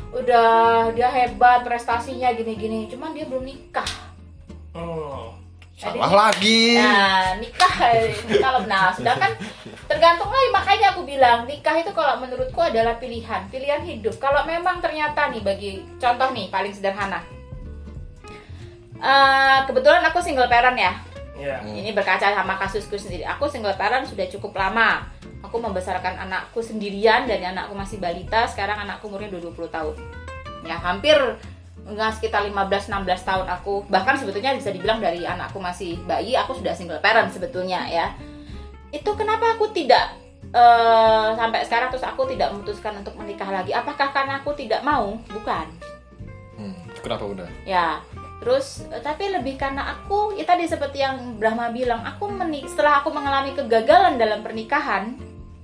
udah 0.08 0.48
dia 0.96 1.10
hebat 1.12 1.68
prestasinya 1.68 2.32
gini-gini. 2.32 2.88
Cuman 2.88 3.12
dia 3.12 3.28
belum 3.28 3.44
nikah. 3.44 3.88
Hmm. 4.72 5.27
Salah 5.78 6.10
lagi 6.10 6.74
Nah, 6.82 7.38
nikah 7.38 7.74
kalau 8.42 8.66
nah, 8.66 8.90
sedangkan 8.90 9.38
tergantung 9.86 10.26
lagi 10.34 10.50
makanya 10.50 10.98
aku 10.98 11.06
bilang 11.06 11.46
nikah 11.46 11.78
itu 11.78 11.94
kalau 11.94 12.18
menurutku 12.18 12.58
adalah 12.58 12.98
pilihan, 12.98 13.46
pilihan 13.54 13.86
hidup. 13.86 14.18
Kalau 14.18 14.42
memang 14.50 14.82
ternyata 14.82 15.30
nih 15.30 15.46
bagi 15.46 15.86
contoh 16.02 16.34
nih 16.34 16.50
paling 16.50 16.74
sederhana. 16.74 17.22
Eh, 18.98 19.60
kebetulan 19.70 20.02
aku 20.10 20.18
single 20.18 20.50
parent 20.50 20.78
ya. 20.82 20.94
Hmm. 21.38 21.70
Ini 21.70 21.94
berkaca 21.94 22.34
sama 22.34 22.58
kasusku 22.58 22.98
sendiri. 22.98 23.22
Aku 23.38 23.46
single 23.46 23.78
parent 23.78 24.10
sudah 24.10 24.26
cukup 24.26 24.58
lama. 24.58 25.06
Aku 25.46 25.62
membesarkan 25.62 26.18
anakku 26.18 26.66
sendirian 26.66 27.30
dan 27.30 27.54
anakku 27.54 27.78
masih 27.78 28.02
balita. 28.02 28.50
Sekarang 28.50 28.82
anakku 28.82 29.06
umurnya 29.06 29.38
udah 29.38 29.54
20 29.54 29.70
tahun. 29.70 29.96
Ya, 30.66 30.82
hampir 30.82 31.16
enggak 31.88 32.20
sekitar 32.20 32.44
15-16 32.46 32.92
tahun 33.24 33.48
aku. 33.48 33.88
Bahkan 33.88 34.16
sebetulnya 34.20 34.54
bisa 34.54 34.70
dibilang 34.76 35.00
dari 35.00 35.24
anakku 35.24 35.58
masih 35.58 35.98
bayi, 36.04 36.36
aku 36.36 36.60
sudah 36.60 36.76
single 36.76 37.00
parent 37.00 37.32
sebetulnya 37.32 37.88
ya. 37.88 38.14
Itu 38.92 39.16
kenapa 39.16 39.56
aku 39.56 39.72
tidak 39.72 40.14
eh, 40.52 41.30
sampai 41.34 41.64
sekarang 41.64 41.90
terus 41.90 42.04
aku 42.04 42.28
tidak 42.28 42.52
memutuskan 42.52 43.00
untuk 43.00 43.16
menikah 43.16 43.48
lagi? 43.48 43.72
Apakah 43.72 44.12
karena 44.12 44.44
aku 44.44 44.52
tidak 44.54 44.84
mau? 44.84 45.16
Bukan 45.32 45.98
hmm, 46.58 47.02
kenapa 47.06 47.24
bunda 47.24 47.48
ya 47.64 48.02
terus 48.42 48.86
eh, 48.90 49.02
tapi 49.02 49.30
lebih 49.32 49.56
karena 49.56 49.98
aku 49.98 50.36
ya 50.36 50.44
tadi 50.46 50.66
seperti 50.66 51.02
yang 51.02 51.38
Brahma 51.38 51.72
bilang 51.72 52.04
aku 52.04 52.30
menik 52.30 52.68
setelah 52.68 53.02
aku 53.02 53.14
mengalami 53.14 53.54
kegagalan 53.54 54.18
dalam 54.20 54.42
pernikahan 54.42 55.16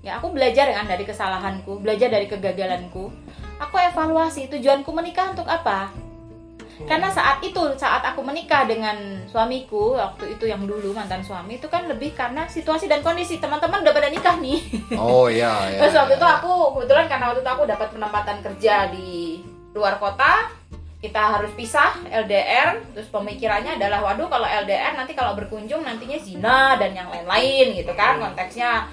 ya 0.05 0.21
aku 0.21 0.31
belajar 0.31 0.69
kan 0.71 0.87
dari 0.87 1.03
kesalahanku 1.03 1.81
belajar 1.81 2.09
dari 2.09 2.29
kegagalanku 2.29 3.11
aku 3.59 3.75
evaluasi 3.77 4.49
tujuanku 4.49 4.89
menikah 4.93 5.33
untuk 5.33 5.49
apa 5.49 5.91
karena 6.89 7.07
saat 7.13 7.39
itu 7.45 7.61
saat 7.77 8.01
aku 8.01 8.25
menikah 8.25 8.65
dengan 8.65 8.97
suamiku 9.29 9.93
waktu 9.93 10.35
itu 10.35 10.49
yang 10.49 10.65
dulu 10.65 10.91
mantan 10.91 11.21
suami 11.21 11.61
itu 11.61 11.69
kan 11.69 11.85
lebih 11.85 12.17
karena 12.17 12.49
situasi 12.49 12.89
dan 12.89 13.05
kondisi 13.05 13.37
teman-teman 13.37 13.85
udah 13.85 13.93
pada 13.93 14.09
nikah 14.09 14.35
nih 14.41 14.59
oh 14.97 15.29
iya 15.29 15.69
iya 15.69 15.79
Terus 15.83 15.93
waktu 15.99 16.15
itu 16.15 16.27
aku 16.27 16.51
kebetulan 16.79 17.05
karena 17.11 17.25
waktu 17.29 17.41
itu 17.43 17.51
aku 17.51 17.63
dapat 17.67 17.87
penempatan 17.91 18.37
kerja 18.39 18.75
di 18.89 19.43
luar 19.73 19.97
kota, 19.97 20.53
kita 21.01 21.19
harus 21.37 21.51
pisah 21.57 21.97
LDR. 22.07 22.79
Terus 22.95 23.09
pemikirannya 23.09 23.75
adalah 23.75 23.99
waduh 24.05 24.29
kalau 24.29 24.45
LDR 24.45 24.95
nanti 24.95 25.17
kalau 25.17 25.35
berkunjung 25.35 25.83
nantinya 25.83 26.17
zina 26.21 26.77
dan 26.79 26.93
yang 26.95 27.09
lain-lain 27.09 27.75
gitu 27.75 27.91
kan. 27.97 28.21
Konteksnya 28.21 28.87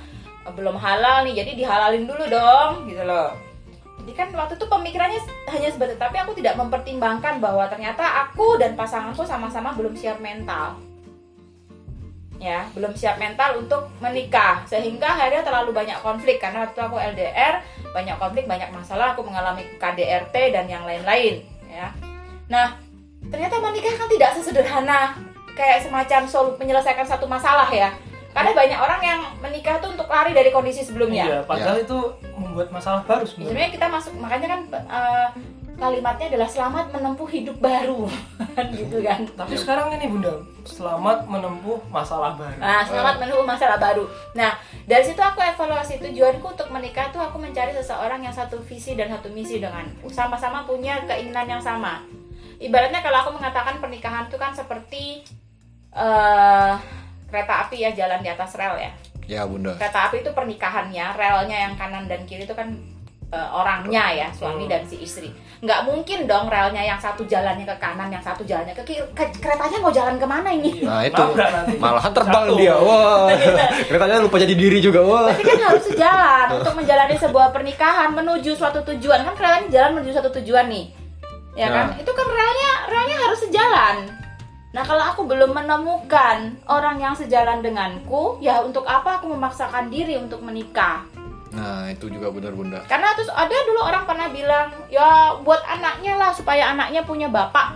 eh, 0.49 0.52
belum 0.52 0.75
halal 0.80 1.28
nih, 1.28 1.44
jadi 1.44 1.50
dihalalin 1.54 2.04
dulu 2.08 2.25
dong 2.26 2.90
gitu 2.90 3.04
loh. 3.06 3.50
Jadi 4.00 4.12
kan 4.16 4.28
waktu 4.33 4.57
itu 4.57 4.66
pemikirannya 4.66 5.21
hanya 5.52 5.69
sebatas 5.69 6.00
tapi 6.00 6.16
aku 6.16 6.33
tidak 6.33 6.57
mempertimbangkan 6.57 7.37
bahwa 7.37 7.69
ternyata 7.69 8.26
aku 8.26 8.57
dan 8.57 8.73
pasanganku 8.73 9.23
sama-sama 9.28 9.76
belum 9.76 9.92
siap 9.92 10.19
mental. 10.25 10.80
Ya 12.40 12.64
belum 12.73 12.97
siap 12.97 13.21
mental 13.21 13.61
untuk 13.61 13.92
menikah. 14.00 14.64
Sehingga 14.64 15.04
akhirnya 15.12 15.45
terlalu 15.45 15.76
banyak 15.76 16.00
konflik 16.00 16.40
karena 16.40 16.64
waktu 16.64 16.80
aku 16.80 16.97
LDR 16.97 17.61
banyak 17.92 18.16
konflik 18.16 18.49
banyak 18.49 18.73
masalah 18.73 19.12
aku 19.12 19.21
mengalami 19.21 19.69
KDRT 19.76 20.57
dan 20.57 20.64
yang 20.64 20.88
lain-lain 20.88 21.45
ya. 21.69 21.92
Nah 22.49 22.80
ternyata 23.28 23.61
menikah 23.61 23.92
kan 24.00 24.09
tidak 24.09 24.33
sesederhana 24.40 25.12
kayak 25.52 25.85
semacam 25.85 26.25
sol 26.25 26.57
menyelesaikan 26.57 27.04
satu 27.04 27.28
masalah 27.28 27.69
ya 27.69 27.92
karena 28.30 28.50
banyak 28.54 28.78
orang 28.78 29.02
yang 29.02 29.20
menikah 29.38 29.82
tuh 29.82 29.90
untuk 29.90 30.06
lari 30.06 30.30
dari 30.30 30.50
kondisi 30.50 30.87
sebelumnya 30.87 31.25
Iya, 31.26 31.38
padahal 31.42 31.82
itu 31.82 31.99
membuat 32.32 32.70
masalah 32.70 33.02
baru 33.02 33.26
sebenarnya. 33.26 33.50
sebenarnya 33.50 33.70
kita 33.75 33.87
masuk 33.90 34.12
makanya 34.16 34.49
kan 34.49 34.60
eh, 34.87 35.28
kalimatnya 35.75 36.26
adalah 36.28 36.44
selamat 36.44 36.87
menempuh 36.92 37.25
hidup 37.26 37.56
baru 37.56 38.04
gitu 38.78 39.00
kan 39.00 39.25
Tapi 39.25 39.54
sekarang 39.56 39.96
ini 39.96 40.06
Bunda, 40.06 40.30
selamat 40.62 41.25
menempuh 41.25 41.80
masalah 41.88 42.37
baru. 42.37 42.54
Nah, 42.60 42.84
selamat 42.84 43.14
menempuh 43.16 43.46
masalah 43.49 43.80
baru. 43.80 44.04
Nah, 44.37 44.54
dari 44.84 45.00
situ 45.02 45.18
aku 45.18 45.40
evaluasi 45.40 45.96
tujuanku 45.99 46.44
untuk 46.44 46.68
menikah 46.68 47.08
tuh 47.08 47.25
aku 47.25 47.40
mencari 47.40 47.72
seseorang 47.72 48.20
yang 48.20 48.30
satu 48.30 48.60
visi 48.60 48.92
dan 48.92 49.08
satu 49.08 49.32
misi 49.32 49.56
denganku. 49.56 50.12
Sama-sama 50.12 50.68
punya 50.68 51.00
keinginan 51.08 51.49
yang 51.49 51.62
sama. 51.64 52.04
Ibaratnya 52.60 53.00
kalau 53.00 53.25
aku 53.25 53.30
mengatakan 53.40 53.80
pernikahan 53.80 54.28
itu 54.28 54.37
kan 54.37 54.52
seperti 54.52 55.25
eh 55.90 57.00
kereta 57.30 57.64
api 57.64 57.76
ya 57.78 57.90
jalan 57.90 58.18
di 58.18 58.28
atas 58.28 58.52
rel 58.52 58.75
ya. 58.76 58.90
Ya 59.25 59.42
bunda. 59.42 59.75
Kereta 59.75 60.10
api 60.10 60.20
itu 60.20 60.30
pernikahannya, 60.30 61.06
relnya 61.14 61.56
yang 61.60 61.75
kanan 61.75 62.04
dan 62.04 62.22
kiri 62.25 62.42
itu 62.42 62.52
kan 62.52 62.66
eh, 63.30 63.50
orangnya 63.54 64.10
ya, 64.10 64.26
suami 64.30 64.66
Hmm. 64.66 64.72
dan 64.75 64.82
si 64.82 64.99
istri. 64.99 65.30
Nggak 65.60 65.87
mungkin 65.87 66.26
dong 66.26 66.50
relnya 66.50 66.82
yang 66.82 66.99
satu 66.99 67.22
jalannya 67.22 67.62
ke 67.62 67.76
kanan, 67.78 68.10
yang 68.10 68.18
satu 68.18 68.42
jalannya 68.42 68.75
ke 68.75 68.82
kiri. 68.82 69.06
Ke- 69.14 69.30
keretanya 69.32 69.78
mau 69.78 69.88
jalan 69.88 70.18
ke 70.18 70.26
mana 70.26 70.50
ini? 70.50 70.82
Nah 70.82 71.06
itu 71.06 71.22
malahan 71.78 72.10
terbang 72.10 72.44
Jatuh. 72.44 72.58
dia. 72.58 72.75
Wah. 72.75 73.30
Keretanya 73.87 74.18
lupa 74.18 74.34
jadi 74.34 74.50
diri 74.50 74.82
juga. 74.82 74.99
Wah. 75.00 75.30
Berarti 75.30 75.46
kan 75.46 75.60
harus 75.62 75.84
sejalan 75.87 76.46
untuk 76.58 76.75
menjalani 76.75 77.14
sebuah 77.14 77.49
pernikahan 77.50 78.10
menuju 78.10 78.50
suatu 78.52 78.82
tujuan 78.84 79.22
kan 79.22 79.34
keretanya 79.38 79.68
jalan 79.70 79.90
menuju 79.94 80.10
suatu 80.10 80.30
tujuan 80.42 80.66
nih, 80.66 80.90
ya 81.54 81.70
kan? 81.70 81.87
Nah. 81.87 82.02
Itu 82.02 82.10
kan 82.10 82.26
relnya 82.26 82.72
relnya 82.88 83.16
harus 83.20 83.40
sejalan. 83.40 83.96
Nah 84.71 84.87
kalau 84.87 85.03
aku 85.03 85.27
belum 85.27 85.50
menemukan 85.50 86.55
orang 86.71 87.03
yang 87.03 87.15
sejalan 87.19 87.59
denganku, 87.59 88.39
ya 88.39 88.62
untuk 88.62 88.87
apa 88.87 89.19
aku 89.19 89.27
memaksakan 89.35 89.91
diri 89.91 90.15
untuk 90.15 90.47
menikah? 90.47 91.03
Nah 91.50 91.91
itu 91.91 92.07
juga 92.07 92.31
benar 92.31 92.55
bunda. 92.55 92.79
Karena 92.87 93.11
terus 93.19 93.35
ada 93.35 93.50
dulu 93.50 93.83
orang 93.83 94.07
pernah 94.07 94.31
bilang, 94.31 94.71
ya 94.87 95.35
buat 95.43 95.59
anaknya 95.67 96.15
lah 96.15 96.31
supaya 96.31 96.71
anaknya 96.71 97.03
punya 97.03 97.27
bapak. 97.27 97.75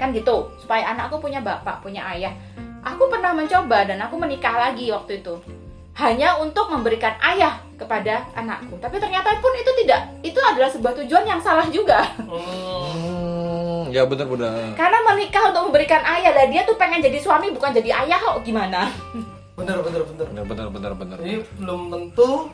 Kan 0.00 0.16
gitu, 0.16 0.48
supaya 0.56 0.96
anakku 0.96 1.20
punya 1.20 1.44
bapak, 1.44 1.84
punya 1.84 2.00
ayah. 2.16 2.32
Aku 2.80 3.12
pernah 3.12 3.36
mencoba 3.36 3.84
dan 3.84 4.00
aku 4.00 4.16
menikah 4.16 4.56
lagi 4.56 4.88
waktu 4.88 5.20
itu. 5.20 5.36
Hanya 5.92 6.40
untuk 6.40 6.72
memberikan 6.72 7.20
ayah 7.20 7.60
kepada 7.76 8.24
anakku. 8.32 8.80
Tapi 8.80 8.96
ternyata 8.96 9.36
pun 9.42 9.52
itu 9.60 9.70
tidak. 9.84 10.08
Itu 10.24 10.40
adalah 10.40 10.70
sebuah 10.72 10.94
tujuan 11.04 11.26
yang 11.26 11.42
salah 11.42 11.68
juga. 11.68 12.00
Hmm. 12.24 13.07
Ya 13.88 14.04
benar 14.04 14.26
bunda. 14.28 14.50
Karena 14.76 14.98
menikah 15.08 15.52
untuk 15.52 15.62
memberikan 15.72 16.02
ayah 16.04 16.32
lah 16.34 16.46
dia 16.48 16.62
tuh 16.68 16.76
pengen 16.76 17.00
jadi 17.00 17.18
suami 17.18 17.48
bukan 17.50 17.72
jadi 17.72 17.90
ayah 18.04 18.18
kok 18.20 18.44
gimana? 18.44 18.92
Bener 19.58 19.80
bener 19.82 20.02
bener. 20.06 20.26
Benar 20.30 20.44
benar 20.46 20.66
benar 20.70 20.92
benar. 20.94 21.16
Jadi 21.18 21.42
belum 21.58 21.80
tentu 21.90 22.52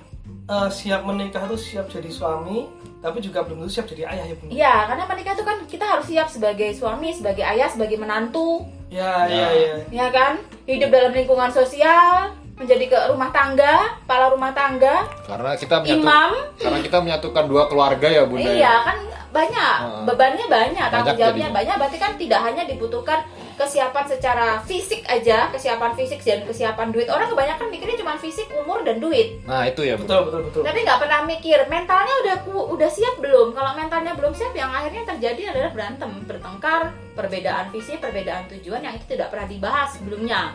eh, 0.49 0.69
siap 0.73 1.05
menikah 1.05 1.45
itu 1.49 1.57
siap 1.57 1.87
jadi 1.93 2.09
suami, 2.09 2.69
tapi 3.01 3.21
juga 3.21 3.45
belum 3.45 3.65
tentu 3.65 3.73
siap 3.77 3.87
jadi 3.89 4.09
ayah 4.09 4.25
ya. 4.33 4.35
Iya, 4.49 4.75
karena 4.89 5.05
menikah 5.05 5.33
itu 5.37 5.45
kan 5.45 5.57
kita 5.69 5.85
harus 5.85 6.07
siap 6.09 6.29
sebagai 6.33 6.71
suami, 6.73 7.13
sebagai 7.13 7.45
ayah, 7.45 7.69
sebagai 7.69 7.97
menantu, 8.01 8.65
Ya 8.93 9.27
Ya. 9.27 9.27
ya 9.27 9.49
ya. 9.51 9.77
ya 9.91 10.07
kan 10.15 10.39
hidup 10.71 10.95
dalam 10.95 11.11
lingkungan 11.11 11.51
sosial 11.51 12.31
menjadi 12.55 12.85
ke 12.87 12.99
rumah 13.11 13.31
tangga 13.31 13.75
kepala 14.01 14.31
rumah 14.31 14.53
tangga 14.53 15.03
Karena 15.27 15.51
kita 15.55 15.77
menyatu, 15.79 15.99
imam 15.99 16.31
karena 16.55 16.79
kita 16.81 16.99
menyatukan 16.99 17.45
dua 17.45 17.63
keluarga 17.67 18.07
ya 18.07 18.23
bunda. 18.25 18.47
ya. 18.47 18.55
iya 18.55 18.75
kan 18.81 18.99
banyak 19.29 19.75
bebannya 20.07 20.47
banyak 20.47 20.87
tanggung 20.87 21.11
Banyak 21.11 21.19
jawabnya 21.19 21.49
banyak 21.51 21.75
berarti 21.75 21.99
kan 21.99 22.13
tidak 22.15 22.41
hanya 22.41 22.63
dibutuhkan 22.63 23.19
kesiapan 23.55 24.05
secara 24.05 24.47
fisik 24.63 25.03
aja 25.05 25.51
kesiapan 25.51 25.91
fisik 25.93 26.19
dan 26.21 26.43
kesiapan 26.43 26.91
duit 26.91 27.07
orang 27.07 27.27
kebanyakan 27.27 27.67
mikirnya 27.67 27.99
cuma 27.99 28.15
fisik 28.15 28.47
umur 28.53 28.83
dan 28.83 28.99
duit 28.99 29.43
Nah 29.43 29.63
itu 29.65 29.83
ya. 29.83 29.99
Betul 29.99 30.27
betul 30.27 30.41
betul. 30.45 30.63
tapi 30.63 30.79
nggak 30.81 31.01
pernah 31.01 31.21
mikir 31.25 31.59
mentalnya 31.67 32.15
udah 32.23 32.37
ku- 32.41 32.69
udah 32.71 32.87
siap 32.87 33.19
belum 33.19 33.51
kalau 33.51 33.75
mentalnya 33.75 34.15
belum 34.15 34.31
siap 34.31 34.55
yang 34.55 34.71
akhirnya 34.71 35.03
terjadi 35.05 35.51
adalah 35.51 35.71
berantem 35.71 36.11
bertengkar 36.25 36.83
perbedaan 37.15 37.67
visi 37.71 37.99
perbedaan 37.99 38.47
tujuan 38.49 38.81
yang 38.81 38.95
itu 38.95 39.07
tidak 39.09 39.31
pernah 39.31 39.47
dibahas 39.47 39.91
sebelumnya 39.93 40.55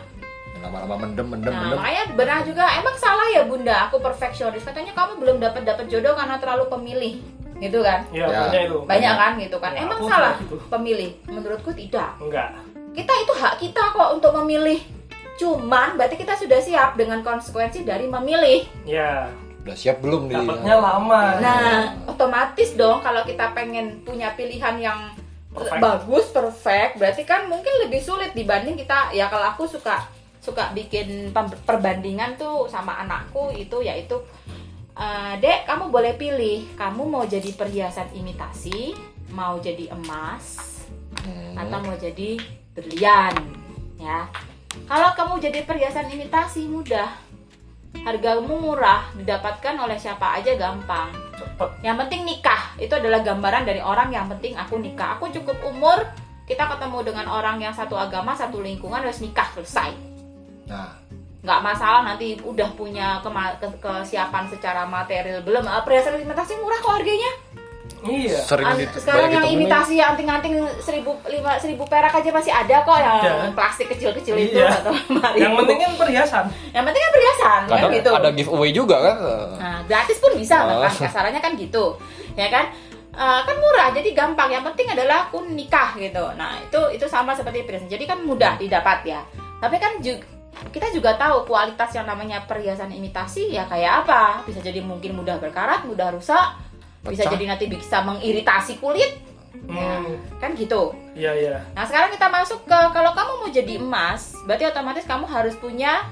Lama-lama 0.60 0.94
mendem 0.98 1.26
mendem 1.26 1.48
Nah, 1.48 1.60
mendem. 1.62 1.78
makanya 1.78 2.04
benar 2.14 2.38
juga 2.42 2.64
emang 2.74 2.94
salah 2.94 3.26
ya 3.28 3.42
bunda 3.42 3.76
aku 3.82 3.96
perfeksionis 3.98 4.60
katanya 4.62 4.92
kamu 4.92 5.12
belum 5.16 5.36
dapat 5.38 5.62
dapat 5.64 5.86
jodoh 5.86 6.12
karena 6.12 6.36
terlalu 6.36 6.64
pemilih 6.66 7.14
gitu 7.58 7.80
kan 7.80 8.04
Ya, 8.10 8.24
Ya. 8.24 8.40
banyak 8.42 8.62
itu. 8.66 8.78
banyak 8.84 9.14
kan 9.14 9.32
gitu 9.38 9.56
kan 9.56 9.70
Ya, 9.70 9.80
emang 9.82 10.00
salah 10.02 10.34
gitu. 10.38 10.56
pemilih 10.66 11.10
menurutku 11.26 11.72
tidak 11.72 12.12
Enggak. 12.18 12.56
kita 12.90 13.12
itu 13.14 13.32
hak 13.34 13.54
kita 13.58 13.82
kok 13.90 14.10
untuk 14.12 14.32
memilih 14.36 14.80
cuman 15.36 15.96
berarti 15.96 16.16
kita 16.16 16.34
sudah 16.34 16.58
siap 16.58 16.90
dengan 16.94 17.20
konsekuensi 17.20 17.82
dari 17.82 18.04
memilih 18.04 18.68
Ya, 18.84 19.32
Udah 19.60 19.76
siap 19.76 20.00
belum 20.00 20.24
nih? 20.26 20.36
dapatnya 20.38 20.74
lama. 20.74 21.22
nah 21.38 21.72
otomatis 22.06 22.72
dong 22.74 23.00
kalau 23.00 23.20
kita 23.22 23.52
pengen 23.52 24.00
punya 24.02 24.32
pilihan 24.32 24.76
yang 24.76 25.00
Perfect. 25.50 25.80
bagus 25.80 26.26
perfect 26.28 26.92
berarti 26.94 27.22
kan 27.22 27.44
mungkin 27.44 27.72
lebih 27.80 27.98
sulit 27.98 28.32
dibanding 28.32 28.72
kita 28.74 29.10
ya 29.10 29.26
kalau 29.26 29.48
aku 29.48 29.64
suka 29.66 30.00
suka 30.40 30.72
bikin 30.72 31.30
perbandingan 31.68 32.40
tuh 32.40 32.64
sama 32.66 32.96
anakku 33.04 33.52
itu 33.52 33.84
yaitu 33.84 34.16
eh, 34.96 35.34
dek 35.38 35.68
kamu 35.68 35.92
boleh 35.92 36.16
pilih. 36.16 36.64
Kamu 36.74 37.06
mau 37.06 37.28
jadi 37.28 37.52
perhiasan 37.52 38.10
imitasi 38.16 38.96
mau 39.30 39.62
jadi 39.62 39.94
emas 39.94 40.66
Hmm. 41.10 41.52
atau 41.58 41.78
mau 41.84 41.96
jadi 41.98 42.38
berlian 42.72 43.34
ya. 44.00 44.24
Kalau 44.86 45.10
kamu 45.12 45.42
jadi 45.42 45.66
perhiasan 45.66 46.08
imitasi 46.08 46.70
mudah. 46.70 47.10
Hargamu 48.06 48.56
murah. 48.62 49.10
Didapatkan 49.18 49.74
oleh 49.76 49.98
siapa 49.98 50.38
aja 50.38 50.54
gampang. 50.54 51.10
Cepet. 51.34 51.70
yang 51.82 51.98
penting 51.98 52.22
nikah. 52.22 52.78
Itu 52.78 52.96
adalah 52.96 53.20
gambaran 53.26 53.66
dari 53.66 53.82
orang 53.82 54.14
yang 54.14 54.30
penting 54.30 54.54
aku 54.54 54.78
nikah. 54.78 55.18
Aku 55.18 55.28
cukup 55.34 55.58
umur 55.66 56.06
kita 56.46 56.66
ketemu 56.70 56.98
dengan 57.06 57.26
orang 57.30 57.62
yang 57.62 57.74
satu 57.74 57.94
agama 57.94 58.34
satu 58.34 58.62
lingkungan 58.62 59.02
harus 59.02 59.22
nikah 59.22 59.46
selesai 59.54 60.09
Nah, 60.70 60.86
nggak 61.40 61.60
masalah 61.60 62.00
nanti 62.04 62.38
udah 62.38 62.70
punya 62.72 63.18
kema- 63.18 63.56
ke- 63.56 63.74
kesiapan 63.76 64.44
secara 64.46 64.86
material 64.86 65.40
belum 65.40 65.64
Ah, 65.64 65.82
perhiasan 65.82 66.16
imitasi 66.16 66.54
murah 66.56 66.78
kok 66.78 66.94
harganya 66.94 67.32
Iya. 68.00 68.40
sering 68.40 68.64
An- 68.64 68.76
di- 68.76 68.88
sekarang 68.88 69.28
yang 69.30 69.44
imitasi 69.46 69.92
yang 69.94 70.14
anting-anting 70.14 70.56
seribu 70.78 71.20
lima 71.26 71.56
seribu 71.56 71.84
perak 71.84 72.14
aja 72.14 72.30
masih 72.30 72.48
ada 72.48 72.80
kok 72.80 72.96
yang 72.96 73.16
Ada. 73.18 73.52
plastik 73.52 73.88
kecil-kecil 73.88 74.36
itu 74.38 74.56
Iya. 74.56 74.72
atau 74.74 74.92
lima 75.04 75.26
Yang 75.34 75.52
penting 75.54 75.78
kan 75.78 75.92
perhiasan. 75.98 76.44
yang 76.70 76.84
penting 76.86 77.02
kan 77.02 77.12
perhiasan 77.12 77.60
kan 77.66 77.90
gitu 77.90 78.10
ada 78.10 78.28
giveaway 78.30 78.70
juga 78.70 78.96
kan? 79.02 79.16
Nah, 79.54 79.78
gratis 79.84 80.16
pun 80.16 80.32
bisa 80.32 80.56
Oh. 80.58 80.80
bahkan 80.80 80.96
kasarannya 81.02 81.40
kan 81.40 81.52
gitu. 81.54 81.98
Ya 82.32 82.48
kan? 82.48 82.72
Eh, 83.10 83.40
kan 83.42 83.56
murah 83.58 83.90
jadi 83.90 84.14
gampang 84.14 84.48
yang 84.48 84.62
penting 84.62 84.86
adalah 84.88 85.26
aku 85.26 85.42
nikah 85.44 85.92
gitu 85.92 86.30
nah 86.38 86.56
itu 86.56 86.78
itu 86.90 87.04
sama 87.04 87.34
seperti 87.34 87.66
perhiasan 87.66 87.90
jadi 87.90 88.06
kan 88.06 88.22
mudah 88.22 88.54
didapat 88.54 89.02
ya 89.04 89.20
tapi 89.58 89.76
kan 89.76 89.98
juga 89.98 90.24
kita 90.68 90.92
juga 90.92 91.16
tahu 91.16 91.48
kualitas 91.48 91.88
yang 91.90 92.04
namanya 92.04 92.44
perhiasan 92.44 92.92
imitasi 92.92 93.48
ya 93.50 93.64
kayak 93.64 94.04
apa 94.04 94.44
bisa 94.44 94.60
jadi 94.60 94.84
mungkin 94.84 95.16
mudah 95.16 95.40
berkarat 95.40 95.88
mudah 95.88 96.12
rusak 96.12 96.60
bisa 97.00 97.24
Pecah. 97.24 97.32
jadi 97.32 97.44
nanti 97.48 97.64
bisa 97.66 98.04
mengiritasi 98.04 98.76
kulit 98.76 99.08
ya, 99.66 99.98
Hmm. 99.98 100.14
kan 100.38 100.52
gitu 100.52 100.94
Iya 101.16 101.32
iya. 101.32 101.56
nah 101.72 101.82
sekarang 101.82 102.12
kita 102.12 102.28
masuk 102.28 102.60
ke 102.62 102.78
kalau 102.92 103.10
kamu 103.12 103.32
mau 103.40 103.50
jadi 103.50 103.74
emas 103.76 104.36
berarti 104.44 104.64
otomatis 104.64 105.04
kamu 105.04 105.24
harus 105.26 105.56
punya 105.56 106.06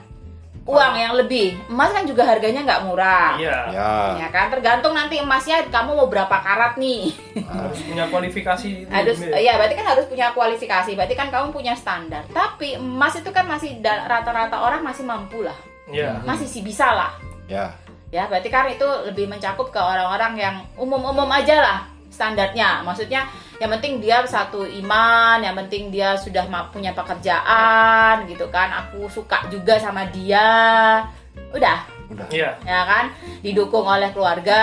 uang 0.68 0.94
yang 1.00 1.16
lebih 1.16 1.56
emas 1.72 1.96
kan 1.96 2.04
juga 2.04 2.28
harganya 2.28 2.60
nggak 2.60 2.84
murah 2.84 3.40
Iya. 3.40 3.58
Ya. 3.72 3.90
Ya 4.20 4.28
kan 4.28 4.52
tergantung 4.52 4.92
nanti 4.92 5.16
emasnya 5.16 5.64
kamu 5.72 5.96
mau 5.96 6.08
berapa 6.12 6.36
karat 6.44 6.76
nih. 6.76 7.08
Harus 7.40 7.80
punya 7.88 8.04
kualifikasi. 8.12 8.68
itu. 8.84 8.90
Harus 8.92 9.16
Iya. 9.24 9.40
ya 9.40 9.52
berarti 9.56 9.74
kan 9.80 9.86
harus 9.88 10.04
punya 10.04 10.28
kualifikasi. 10.36 10.92
Berarti 10.92 11.14
kan 11.16 11.32
kamu 11.32 11.56
punya 11.56 11.72
standar. 11.72 12.28
Tapi 12.28 12.76
emas 12.76 13.16
itu 13.16 13.32
kan 13.32 13.48
masih 13.48 13.80
rata-rata 13.80 14.60
orang 14.60 14.84
masih 14.84 15.08
mampu 15.08 15.40
lah. 15.40 15.56
Iya. 15.88 16.20
Masih 16.28 16.44
sih 16.44 16.60
bisa 16.60 16.92
lah. 16.92 17.16
Ya. 17.48 17.72
Ya, 18.08 18.24
berarti 18.28 18.48
kan 18.48 18.68
itu 18.68 18.84
lebih 19.08 19.28
mencakup 19.28 19.68
ke 19.68 19.76
orang-orang 19.80 20.32
yang 20.36 20.56
umum-umum 20.76 21.28
aja 21.28 21.60
lah 21.60 21.78
standarnya. 22.08 22.80
Maksudnya 22.84 23.24
yang 23.58 23.70
penting 23.70 23.98
dia 23.98 24.22
satu 24.22 24.62
iman, 24.64 25.38
yang 25.38 25.54
penting 25.56 25.90
dia 25.90 26.14
sudah 26.14 26.46
ma- 26.46 26.68
punya 26.68 26.90
pekerjaan 26.92 28.22
gitu 28.24 28.46
kan. 28.48 28.70
Aku 28.86 29.06
suka 29.08 29.42
juga 29.48 29.74
sama 29.76 30.06
dia. 30.08 31.02
Udah, 31.50 31.78
Udah. 32.08 32.26
Iya. 32.28 32.54
ya 32.60 32.80
kan? 32.84 33.10
Didukung 33.40 33.82
oleh 33.82 34.10
keluarga, 34.10 34.62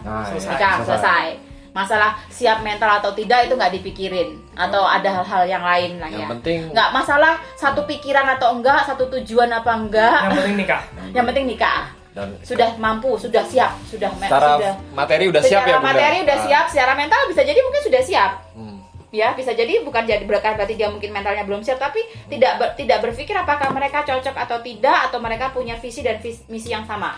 Nah, 0.00 0.24
Selesai. 0.24 0.50
nikah 0.50 0.74
selesai. 0.82 1.26
Masalah 1.70 2.18
siap 2.26 2.60
mental 2.60 2.98
atau 2.98 3.14
tidak 3.14 3.46
itu 3.46 3.54
nggak 3.54 3.70
dipikirin 3.72 4.34
atau 4.52 4.82
ada 4.82 5.06
hal-hal 5.12 5.46
yang 5.46 5.62
lain 5.62 6.02
lah 6.02 6.10
Yang 6.10 6.18
ya. 6.20 6.28
penting 6.34 6.58
Nggak 6.74 6.90
masalah 6.90 7.32
satu 7.54 7.86
pikiran 7.86 8.26
atau 8.26 8.58
enggak, 8.58 8.82
satu 8.84 9.06
tujuan 9.08 9.46
apa 9.48 9.70
enggak. 9.70 10.18
Yang 10.20 10.34
penting 10.34 10.56
nikah. 10.56 10.82
Yang 11.14 11.24
penting 11.30 11.46
nikah. 11.46 11.80
Dan 12.10 12.34
Sudah 12.42 12.74
mampu, 12.76 13.14
sudah 13.14 13.42
siap, 13.42 13.78
sudah 13.84 14.10
secara 14.12 14.58
sudah 14.58 14.72
materi 14.90 15.24
udah 15.26 15.38
siap 15.40 15.62
ya 15.62 15.78
Bunda? 15.78 15.88
materi 15.88 16.18
udah 16.20 16.36
Ah. 16.36 16.44
siap, 16.44 16.64
secara 16.66 16.92
mental 16.94 17.20
bisa 17.30 17.40
jadi 17.40 17.60
mungkin 17.60 17.82
sudah 17.82 18.02
siap. 18.02 18.32
Hmm. 18.52 18.78
Ya, 19.10 19.34
bisa 19.34 19.50
jadi 19.50 19.80
bukan 19.80 20.02
jadi 20.04 20.22
bukan 20.22 20.54
berarti 20.54 20.74
dia 20.74 20.86
mungkin 20.86 21.10
mentalnya 21.10 21.42
belum 21.42 21.60
siap, 21.60 21.78
tapi 21.78 21.98
tidak 22.26 22.58
ber- 22.58 22.74
tidak 22.74 22.98
berpikir 23.00 23.34
apakah 23.34 23.70
mereka 23.70 24.02
cocok 24.02 24.34
atau 24.36 24.58
tidak 24.60 25.10
atau 25.10 25.18
mereka 25.18 25.50
punya 25.50 25.74
visi 25.74 26.00
dan 26.00 26.18
vis- 26.18 26.46
misi 26.46 26.68
yang 26.68 26.82
sama. 26.84 27.14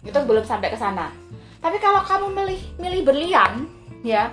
Itu 0.00 0.16
belum 0.18 0.42
sampai 0.42 0.68
ke 0.68 0.76
sana. 0.76 1.12
Tapi 1.58 1.76
kalau 1.76 2.00
kamu 2.00 2.26
milih 2.30 2.60
milih 2.78 3.00
berlian, 3.04 3.68
ya 4.00 4.32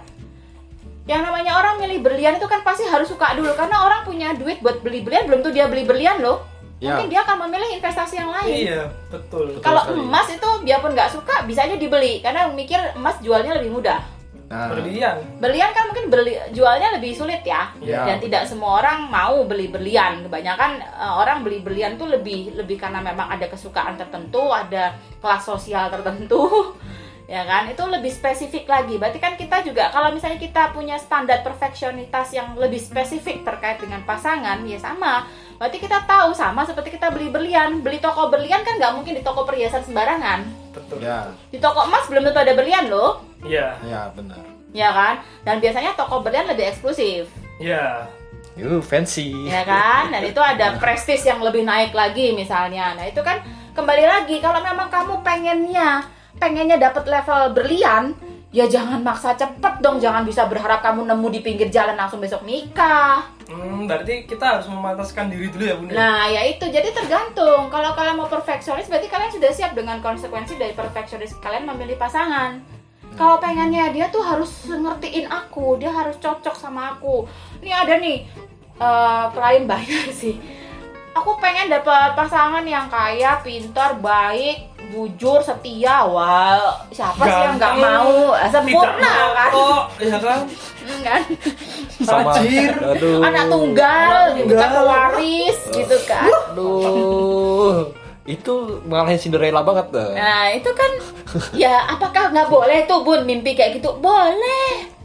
yang 1.06 1.24
namanya 1.24 1.56
orang 1.56 1.75
milih 1.77 2.00
berlian 2.01 2.36
itu 2.36 2.44
kan 2.46 2.60
pasti 2.62 2.84
harus 2.84 3.08
suka 3.08 3.32
dulu 3.32 3.51
karena 3.53 3.79
orang 3.82 4.03
punya 4.03 4.32
duit 4.34 4.60
buat 4.60 4.79
beli 4.79 5.00
berlian 5.01 5.24
belum 5.24 5.39
tuh 5.39 5.51
dia 5.51 5.63
beli 5.65 5.84
berlian 5.84 6.20
loh 6.20 6.44
Ya. 6.77 6.93
mungkin 6.93 7.10
dia 7.10 7.22
akan 7.22 7.50
memilih 7.50 7.69
investasi 7.74 8.15
yang 8.15 8.29
lain 8.29 8.53
Iya, 8.69 8.81
betul. 9.10 9.50
Betul 9.50 9.65
kalau 9.65 9.81
sekali. 9.81 9.98
emas 10.00 10.27
itu 10.29 10.50
biarpun 10.62 10.93
nggak 10.93 11.10
suka 11.10 11.36
bisa 11.43 11.65
aja 11.65 11.74
dibeli 11.74 12.22
karena 12.22 12.46
mikir 12.48 12.77
emas 12.93 13.17
jualnya 13.17 13.57
lebih 13.57 13.74
mudah 13.74 13.98
Nah, 14.48 14.72
Berlian. 14.72 15.19
berlian 15.43 15.75
kan 15.75 15.91
mungkin 15.91 16.07
beli, 16.07 16.31
jualnya 16.55 16.96
lebih 16.96 17.12
sulit 17.12 17.43
ya 17.43 17.67
Iya. 17.77 18.07
dan 18.07 18.17
tidak 18.17 18.48
semua 18.48 18.79
orang 18.79 19.03
mau 19.05 19.43
beli 19.43 19.67
berlian 19.67 20.24
kebanyakan 20.24 20.79
eh, 20.79 21.13
orang 21.17 21.43
beli 21.43 21.60
berlian 21.60 21.98
tuh 21.98 22.07
lebih 22.07 22.55
lebih 22.55 22.79
karena 22.79 23.03
memang 23.03 23.27
ada 23.27 23.43
kesukaan 23.43 24.00
tertentu 24.00 24.48
ada 24.48 24.96
kelas 25.17 25.43
sosial 25.43 25.91
tertentu 25.91 26.48
ya 27.27 27.43
kan 27.43 27.67
itu 27.67 27.84
lebih 27.84 28.07
spesifik 28.07 28.63
lagi 28.65 28.96
berarti 28.96 29.19
kan 29.19 29.36
kita 29.36 29.60
juga 29.60 29.91
kalau 29.91 30.15
misalnya 30.15 30.39
kita 30.39 30.72
punya 30.72 30.96
standar 30.96 31.43
perfeksionitas 31.43 32.31
yang 32.31 32.55
lebih 32.55 32.79
spesifik 32.79 33.43
terkait 33.43 33.84
dengan 33.84 34.00
pasangan 34.01 34.63
ya 34.63 34.79
sama 34.79 35.27
berarti 35.57 35.77
kita 35.77 36.05
tahu 36.05 36.31
sama 36.31 36.61
seperti 36.63 36.93
kita 36.93 37.09
beli 37.09 37.27
berlian 37.27 37.81
beli 37.81 37.97
toko 37.97 38.29
berlian 38.29 38.61
kan 38.61 38.77
nggak 38.77 38.93
mungkin 38.93 39.13
di 39.13 39.23
toko 39.25 39.41
perhiasan 39.43 39.81
sembarangan 39.81 40.45
Betul. 40.71 41.01
ya, 41.01 41.33
di 41.49 41.57
toko 41.57 41.81
emas 41.83 42.05
belum 42.05 42.29
tentu 42.29 42.39
ada 42.39 42.53
berlian 42.53 42.85
loh 42.87 43.25
Iya. 43.41 43.77
ya 43.81 44.01
benar. 44.13 44.41
ya 44.69 44.89
kan 44.89 45.15
dan 45.41 45.57
biasanya 45.57 45.97
toko 45.97 46.21
berlian 46.21 46.45
lebih 46.45 46.69
eksklusif 46.69 47.25
Iya. 47.57 48.05
Yuh, 48.57 48.81
fancy. 48.81 49.33
ya 49.45 49.61
kan 49.61 50.09
dan 50.09 50.21
itu 50.25 50.41
ada 50.41 50.77
prestis 50.77 51.21
yang 51.21 51.41
lebih 51.41 51.61
naik 51.61 51.93
lagi 51.93 52.33
misalnya 52.33 52.93
nah 52.93 53.05
itu 53.05 53.21
kan 53.21 53.41
kembali 53.73 54.05
lagi 54.05 54.41
kalau 54.41 54.61
memang 54.61 54.89
kamu 54.89 55.21
pengennya 55.21 56.05
pengennya 56.37 56.77
dapat 56.77 57.05
level 57.05 57.53
berlian 57.53 58.13
ya 58.51 58.66
jangan 58.66 59.04
maksa 59.04 59.36
cepet 59.36 59.74
dong. 59.84 60.00
Jangan 60.00 60.24
bisa 60.24 60.48
berharap 60.48 60.80
kamu 60.80 61.08
nemu 61.08 61.27
di 61.34 61.39
pinggir 61.44 61.68
jalan 61.72 61.96
langsung 61.96 62.24
besok 62.24 62.44
nikah. 62.48 63.24
Hmm, 63.48 63.88
berarti 63.88 64.27
kita 64.27 64.60
harus 64.60 64.68
memantaskan 64.68 65.32
diri 65.32 65.48
dulu 65.48 65.63
ya, 65.63 65.75
Bunda. 65.80 65.94
nah 65.96 66.27
ya 66.27 66.44
itu. 66.44 66.68
Jadi 66.68 66.92
tergantung. 66.92 67.72
Kalau 67.72 67.96
kalian 67.96 68.20
mau 68.20 68.27
perfeksionis 68.27 68.92
berarti 68.92 69.08
kalian 69.08 69.32
sudah 69.32 69.51
siap 69.51 69.72
dengan 69.72 70.04
konsekuensi 70.04 70.60
dari 70.60 70.75
perfeksionis 70.75 71.36
kalian 71.39 71.68
memilih 71.68 71.96
pasangan. 71.96 72.60
Kalau 73.18 73.42
pengennya 73.42 73.89
dia 73.89 74.12
tuh 74.13 74.22
harus 74.22 74.51
ngertiin 74.68 75.32
aku. 75.32 75.80
Dia 75.80 75.89
harus 75.89 76.20
cocok 76.20 76.54
sama 76.54 77.00
aku. 77.00 77.25
Ini 77.63 77.72
ada 77.74 77.98
nih 77.98 78.27
eh, 78.77 79.25
klien 79.34 79.63
banyak 79.72 80.12
sih 80.12 80.36
aku 81.17 81.31
pengen 81.41 81.67
dapat 81.74 82.13
pasangan 82.13 82.62
yang 82.62 82.86
kaya 82.88 83.41
pintar 83.41 83.97
baik 83.97 84.69
jujur 84.93 85.43
setia. 85.43 86.05
Wah 86.07 86.88
siapa 86.93 87.21
sih 87.25 87.41
yang 87.43 87.55
nggak 87.59 87.74
Ganteng, 87.75 87.91
mau? 87.91 88.13
Tidak 88.38 88.51
sempurna 88.53 89.13
kan? 89.36 89.51
merokok, 89.51 89.83
ya 90.00 90.17
kan? 90.21 90.39
Hmm, 90.88 91.00
kan? 91.03 91.21
Sama, 92.07 92.31
aduh. 92.95 93.19
anak 93.25 93.45
tunggal 93.51 94.19
gitu 94.38 94.53
kan 94.55 94.69
pewaris 94.71 95.57
gitu 95.74 95.97
kan? 96.07 96.29
Aduh. 96.53 97.91
Itu 98.27 98.83
ngalahin 98.88 99.19
Cinderella 99.19 99.63
banget 99.63 99.88
dah. 99.91 100.12
Nah 100.15 100.43
itu 100.51 100.71
kan 100.71 100.91
ya 101.55 101.88
apakah 101.91 102.31
nggak 102.31 102.47
boleh 102.47 102.83
tuh 102.88 103.03
bun? 103.03 103.24
Mimpi 103.27 103.55
kayak 103.55 103.79
gitu? 103.79 103.91
Boleh. 104.00 104.97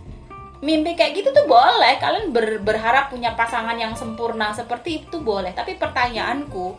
Mimpi 0.63 0.95
kayak 0.95 1.13
gitu 1.13 1.29
tuh 1.29 1.45
boleh. 1.45 1.99
Kalian 1.99 2.31
ber- 2.31 2.63
berharap 2.63 3.11
punya 3.11 3.35
pasangan 3.35 3.75
yang 3.75 3.93
sempurna 3.93 4.55
seperti 4.55 5.03
itu 5.03 5.19
boleh. 5.19 5.51
Tapi 5.51 5.75
pertanyaanku, 5.75 6.79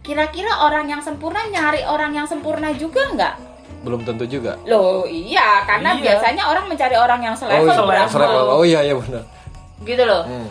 kira-kira 0.00 0.62
orang 0.62 0.86
yang 0.86 1.02
sempurna 1.02 1.42
nyari 1.44 1.82
orang 1.82 2.14
yang 2.14 2.24
sempurna 2.24 2.70
juga 2.72 3.02
nggak? 3.10 3.34
Belum 3.82 4.00
tentu 4.00 4.24
juga. 4.24 4.54
Loh 4.64 5.02
iya, 5.04 5.60
karena 5.64 5.92
Iya. 5.92 6.14
biasanya 6.16 6.46
orang 6.46 6.64
mencari 6.64 6.94
orang 6.94 7.20
yang 7.20 7.34
selevel 7.34 7.68
oh, 7.68 7.74
selevel. 7.84 8.16
berapa? 8.16 8.52
Oh 8.54 8.62
iya 8.62 8.80
iya 8.80 8.94
benar. 8.94 9.22
gitu 9.82 10.00
loh. 10.00 10.22
Hmm. 10.24 10.48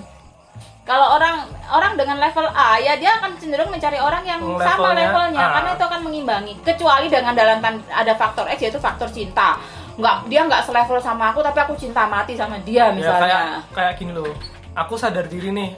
Kalau 0.84 1.16
orang 1.16 1.42
orang 1.72 1.96
dengan 1.96 2.20
level 2.20 2.44
A 2.46 2.76
ya 2.76 2.94
dia 2.94 3.16
akan 3.16 3.40
cenderung 3.40 3.72
mencari 3.72 3.96
orang 3.96 4.22
yang 4.22 4.44
Yang 4.44 4.62
sama 4.62 4.92
levelnya 4.92 5.00
levelnya 5.02 5.42
A. 5.42 5.54
karena 5.56 5.70
itu 5.72 5.84
akan 5.88 6.02
mengimbangi. 6.04 6.54
Kecuali 6.60 7.08
dengan 7.08 7.32
dalam 7.34 7.58
tan- 7.58 7.88
ada 7.88 8.14
faktor 8.14 8.52
X 8.52 8.60
yaitu 8.60 8.78
faktor 8.78 9.08
cinta. 9.08 9.56
Nggak 9.94 10.16
dia 10.26 10.42
nggak 10.44 10.64
selevel 10.64 10.98
sama 10.98 11.30
aku 11.30 11.40
tapi 11.40 11.60
aku 11.60 11.74
cinta 11.76 12.06
mati 12.06 12.34
sama 12.34 12.58
dia 12.60 12.74
Ya 12.84 12.86
kayak 12.88 12.96
misalnya. 12.96 13.40
kayak 13.72 13.94
gini 13.96 14.12
loh. 14.12 14.34
Aku 14.76 14.94
sadar 14.96 15.26
diri 15.26 15.50
nih. 15.50 15.72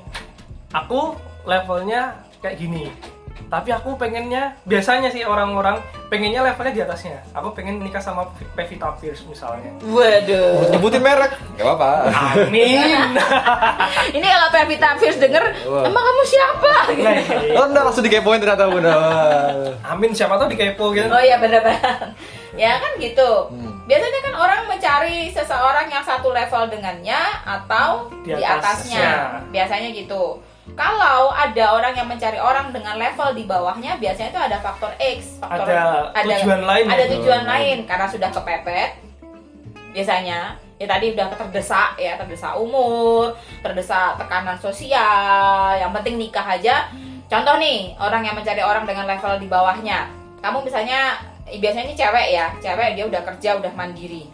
Aku 0.71 1.13
levelnya 1.43 2.15
kayak 2.39 2.57
gini. 2.57 2.87
Tapi 3.45 3.69
aku 3.69 3.93
pengennya 3.93 4.57
biasanya 4.65 5.07
sih 5.07 5.21
orang-orang 5.21 5.77
pengennya 6.07 6.41
levelnya 6.41 6.73
di 6.73 6.81
atasnya. 6.81 7.21
Aku 7.31 7.53
pengen 7.53 7.77
nikah 7.77 7.99
sama 7.99 8.25
Pevita 8.51 8.89
Pierce 8.97 9.21
misalnya. 9.23 9.69
Waduh. 9.83 10.71
Nyebutin 10.71 10.99
merek. 10.99 11.35
Gak 11.53 11.61
apa-apa. 11.61 11.91
Amin. 12.41 13.13
Ini 14.17 14.25
kalau 14.25 14.49
Pevita 14.49 14.97
Pierce 14.97 15.19
denger, 15.19 15.43
Wah. 15.61 15.85
emang 15.85 16.03
kamu 16.03 16.23
siapa? 16.25 16.73
Nah, 16.95 17.13
Oh, 17.53 17.65
udah 17.69 17.83
langsung 17.85 18.01
dikepoin 18.01 18.39
ternyata 18.39 18.65
bunda. 18.65 18.95
Amin 19.83 20.11
siapa 20.11 20.35
tahu 20.35 20.49
dikepo 20.49 20.89
gitu. 20.91 21.05
Oh 21.05 21.21
iya 21.21 21.37
benar-benar. 21.37 22.15
Ya 22.55 22.79
kan 22.79 22.91
gitu. 22.97 23.51
Hmm. 23.51 23.71
Biasanya 23.85 24.19
kan 24.25 24.33
orang 24.33 24.61
mencari 24.65 25.29
seseorang 25.29 25.87
yang 25.87 26.01
satu 26.01 26.33
level 26.33 26.71
dengannya 26.73 27.21
atau 27.45 28.09
Di 28.25 28.33
di, 28.33 28.41
atasnya. 28.41 28.57
atasnya. 28.57 29.09
Biasanya 29.53 29.89
gitu. 29.93 30.41
Kalau 30.73 31.29
ada 31.29 31.65
orang 31.77 31.93
yang 31.93 32.09
mencari 32.09 32.41
orang 32.41 32.73
dengan 32.73 32.97
level 32.97 33.37
di 33.37 33.45
bawahnya, 33.45 34.01
biasanya 34.01 34.33
itu 34.33 34.41
ada 34.41 34.57
faktor 34.57 34.89
X, 34.97 35.37
faktor 35.37 35.69
Ada 35.69 36.41
tujuan 36.41 36.65
lain 36.65 36.85
Ada 36.89 37.03
ya? 37.05 37.11
tujuan 37.13 37.41
Hmm. 37.45 37.51
lain 37.53 37.77
karena 37.85 38.07
sudah 38.09 38.29
kepepet. 38.33 38.91
Biasanya 39.93 40.57
ya 40.75 40.85
tadi 40.89 41.13
udah 41.15 41.31
terdesak 41.31 41.95
ya, 41.95 42.17
terdesak 42.17 42.51
umur, 42.57 43.37
terdesak 43.61 44.17
tekanan 44.19 44.57
sosial, 44.57 45.77
yang 45.77 45.93
penting 45.95 46.17
nikah 46.17 46.43
aja. 46.43 46.89
Contoh 47.29 47.57
nih, 47.57 47.93
orang 47.97 48.21
yang 48.21 48.35
mencari 48.35 48.59
orang 48.59 48.83
dengan 48.83 49.05
level 49.05 49.39
di 49.39 49.47
bawahnya. 49.47 50.09
Kamu 50.41 50.61
misalnya 50.61 51.15
biasanya 51.45 51.85
ini 51.85 51.95
cewek 51.95 52.27
ya, 52.33 52.45
cewek 52.57 52.89
dia 52.97 53.05
udah 53.05 53.21
kerja, 53.21 53.49
udah 53.61 53.71
mandiri. 53.73 54.25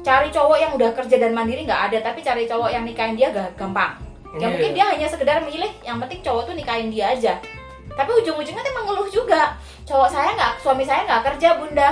Cari 0.00 0.30
cowok 0.30 0.56
yang 0.56 0.72
udah 0.78 0.90
kerja 0.94 1.16
dan 1.18 1.32
mandiri 1.34 1.66
nggak 1.66 1.82
ada, 1.92 1.98
tapi 2.00 2.22
cari 2.22 2.46
cowok 2.46 2.70
yang 2.70 2.86
nikahin 2.86 3.18
dia 3.18 3.28
gak 3.34 3.58
gampang. 3.58 3.98
Ya 4.36 4.46
Iya. 4.46 4.48
mungkin 4.52 4.70
dia 4.72 4.84
hanya 4.86 5.06
sekedar 5.08 5.40
milih, 5.42 5.72
yang 5.82 5.98
penting 5.98 6.20
cowok 6.22 6.42
tuh 6.46 6.54
nikahin 6.54 6.88
dia 6.88 7.10
aja. 7.10 7.40
Tapi 7.96 8.10
ujung-ujungnya 8.20 8.60
dia 8.60 8.74
mengeluh 8.76 9.08
juga. 9.08 9.56
Cowok 9.88 10.08
saya 10.12 10.30
nggak, 10.36 10.52
suami 10.60 10.84
saya 10.84 11.08
nggak 11.08 11.22
kerja 11.32 11.48
bunda. 11.56 11.90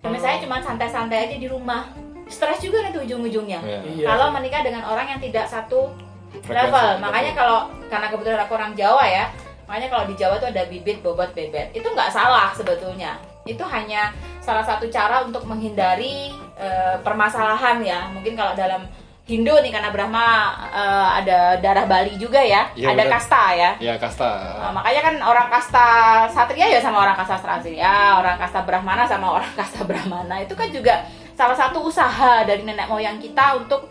Suami 0.00 0.18
saya 0.20 0.36
cuma 0.40 0.60
santai-santai 0.60 1.28
aja 1.28 1.36
di 1.36 1.48
rumah. 1.48 1.88
Stres 2.28 2.60
juga 2.60 2.84
nanti 2.84 3.00
ujung-ujungnya. 3.00 3.58
Iya. 3.58 3.80
Iya. 3.82 4.06
Kalau 4.06 4.26
menikah 4.30 4.62
dengan 4.62 4.84
orang 4.84 5.06
yang 5.08 5.20
tidak 5.20 5.48
satu 5.48 5.90
Frekuensi. 6.30 6.52
level. 6.54 6.88
Makanya 7.02 7.32
kalau 7.34 7.58
karena 7.88 8.06
kebetulan 8.06 8.40
aku 8.44 8.52
orang 8.54 8.72
Jawa 8.76 9.02
ya, 9.02 9.24
makanya 9.66 9.88
kalau 9.90 10.04
di 10.06 10.14
Jawa 10.14 10.34
tuh 10.38 10.48
ada 10.52 10.62
bibit, 10.68 11.00
bobot, 11.02 11.32
bebet. 11.32 11.74
Itu 11.74 11.90
nggak 11.90 12.12
salah 12.12 12.54
sebetulnya. 12.54 13.16
Itu 13.50 13.66
hanya 13.66 14.14
salah 14.38 14.62
satu 14.62 14.86
cara 14.86 15.26
untuk 15.26 15.42
menghindari 15.44 16.30
eh, 16.54 16.96
permasalahan 17.02 17.82
ya. 17.82 18.06
Mungkin 18.14 18.38
kalau 18.38 18.54
dalam 18.54 18.86
Hindu 19.30 19.54
nih 19.62 19.70
karena 19.70 19.94
Brahma 19.94 20.26
eh, 20.74 21.08
ada 21.22 21.38
darah 21.62 21.86
Bali 21.86 22.18
juga 22.18 22.42
ya, 22.42 22.66
Iya, 22.74 22.94
ada 22.94 23.04
benar. 23.06 23.14
kasta 23.14 23.42
ya. 23.54 23.70
Ya 23.78 23.94
kasta. 23.94 24.30
Nah, 24.58 24.72
makanya 24.74 25.00
kan 25.06 25.14
orang 25.22 25.48
kasta 25.50 25.86
satria 26.34 26.66
ya 26.66 26.80
sama 26.82 27.02
orang 27.06 27.14
kasta 27.14 27.38
satria, 27.38 28.18
orang 28.18 28.34
kasta 28.38 28.66
brahmana 28.66 29.06
sama 29.06 29.38
orang 29.38 29.52
kasta 29.60 29.86
brahmana 29.86 30.42
itu 30.42 30.54
kan 30.58 30.66
juga 30.74 31.06
salah 31.38 31.54
satu 31.54 31.86
usaha 31.86 32.42
dari 32.42 32.66
nenek 32.66 32.90
moyang 32.90 33.22
kita 33.22 33.54
untuk 33.54 33.86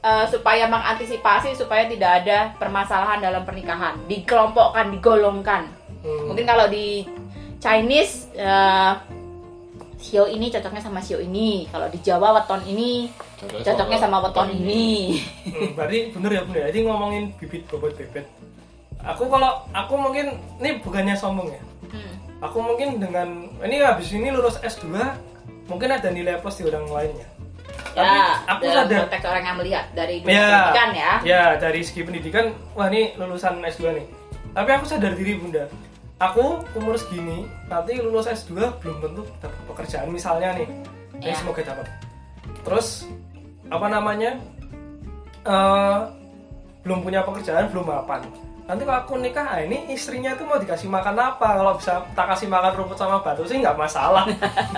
eh, 0.00 0.26
supaya 0.32 0.64
mengantisipasi 0.66 1.52
supaya 1.52 1.84
tidak 1.84 2.24
ada 2.24 2.56
permasalahan 2.56 3.20
dalam 3.20 3.44
pernikahan, 3.44 4.00
dikelompokkan, 4.08 4.88
digolongkan. 4.88 5.62
Hmm. 6.02 6.32
Mungkin 6.32 6.48
kalau 6.48 6.66
di 6.66 7.04
Chinese 7.62 8.26
eh, 8.34 8.92
sio 10.02 10.26
ini 10.26 10.50
cocoknya 10.50 10.82
sama 10.82 10.98
sio 10.98 11.22
ini, 11.22 11.70
kalau 11.70 11.86
di 11.86 12.02
Jawa 12.02 12.42
weton 12.42 12.58
ini 12.66 13.06
cocoknya 13.38 13.98
sama 14.02 14.18
weton 14.18 14.50
ini. 14.50 15.22
Hmm, 15.46 15.78
berarti 15.78 16.10
bener 16.10 16.30
ya 16.34 16.42
bunda. 16.42 16.60
Jadi 16.66 16.78
ngomongin 16.82 17.24
bibit 17.38 17.62
bobot 17.70 17.94
bebet. 17.94 18.26
Aku 19.02 19.30
kalau 19.30 19.62
aku 19.70 19.94
mungkin 19.94 20.42
ini 20.58 20.82
bukannya 20.82 21.14
sombong 21.14 21.54
ya. 21.54 21.62
Hmm. 21.86 22.14
Aku 22.42 22.58
mungkin 22.58 22.98
dengan 22.98 23.46
ini 23.62 23.78
habis 23.78 24.10
ini 24.10 24.34
lulus 24.34 24.58
S2 24.58 24.90
mungkin 25.70 25.94
ada 25.94 26.10
nilai 26.10 26.42
plus 26.42 26.58
di 26.58 26.66
orang 26.66 26.90
lainnya. 26.90 27.26
Tapi 27.94 28.02
Ya, 28.02 28.40
aku 28.48 28.62
dalam 28.66 28.88
sadar 28.90 28.98
konteks 29.06 29.24
orang 29.28 29.44
yang 29.46 29.56
melihat 29.62 29.84
dari 29.94 30.16
Ya. 30.18 30.26
pendidikan 30.26 30.88
ya. 30.96 31.12
ya 31.22 31.42
dari 31.62 31.80
segi 31.86 32.02
pendidikan 32.02 32.44
wah 32.74 32.90
ini 32.90 33.14
lulusan 33.14 33.62
S2 33.62 33.82
nih. 33.94 34.06
Tapi 34.50 34.70
aku 34.74 34.84
sadar 34.90 35.14
diri 35.14 35.38
bunda. 35.38 35.70
Aku 36.22 36.62
umur 36.72 36.94
segini 36.94 37.50
nanti 37.66 37.98
lulus 37.98 38.30
S2 38.30 38.78
belum 38.78 38.96
tentu 39.02 39.22
dapat 39.42 39.58
pekerjaan 39.66 40.08
misalnya 40.08 40.54
nih. 40.54 40.68
Ya. 41.18 41.34
Ini 41.34 41.34
semoga 41.34 41.62
dapat. 41.66 41.86
Terus 42.62 43.10
apa 43.66 43.86
namanya? 43.88 44.38
eh 45.42 46.00
belum 46.82 47.02
punya 47.02 47.22
pekerjaan 47.22 47.66
belum 47.70 47.82
mapan 47.82 48.22
nanti 48.62 48.86
kalau 48.86 49.02
aku 49.02 49.18
nikah 49.18 49.42
ah, 49.42 49.58
ini 49.58 49.90
istrinya 49.90 50.38
itu 50.38 50.46
mau 50.46 50.54
dikasih 50.54 50.86
makan 50.86 51.18
apa 51.18 51.58
kalau 51.58 51.74
bisa 51.74 51.98
tak 52.14 52.30
kasih 52.30 52.46
makan 52.46 52.78
rumput 52.78 52.94
sama 52.94 53.18
batu 53.18 53.42
sih 53.42 53.58
nggak 53.58 53.74
masalah 53.74 54.22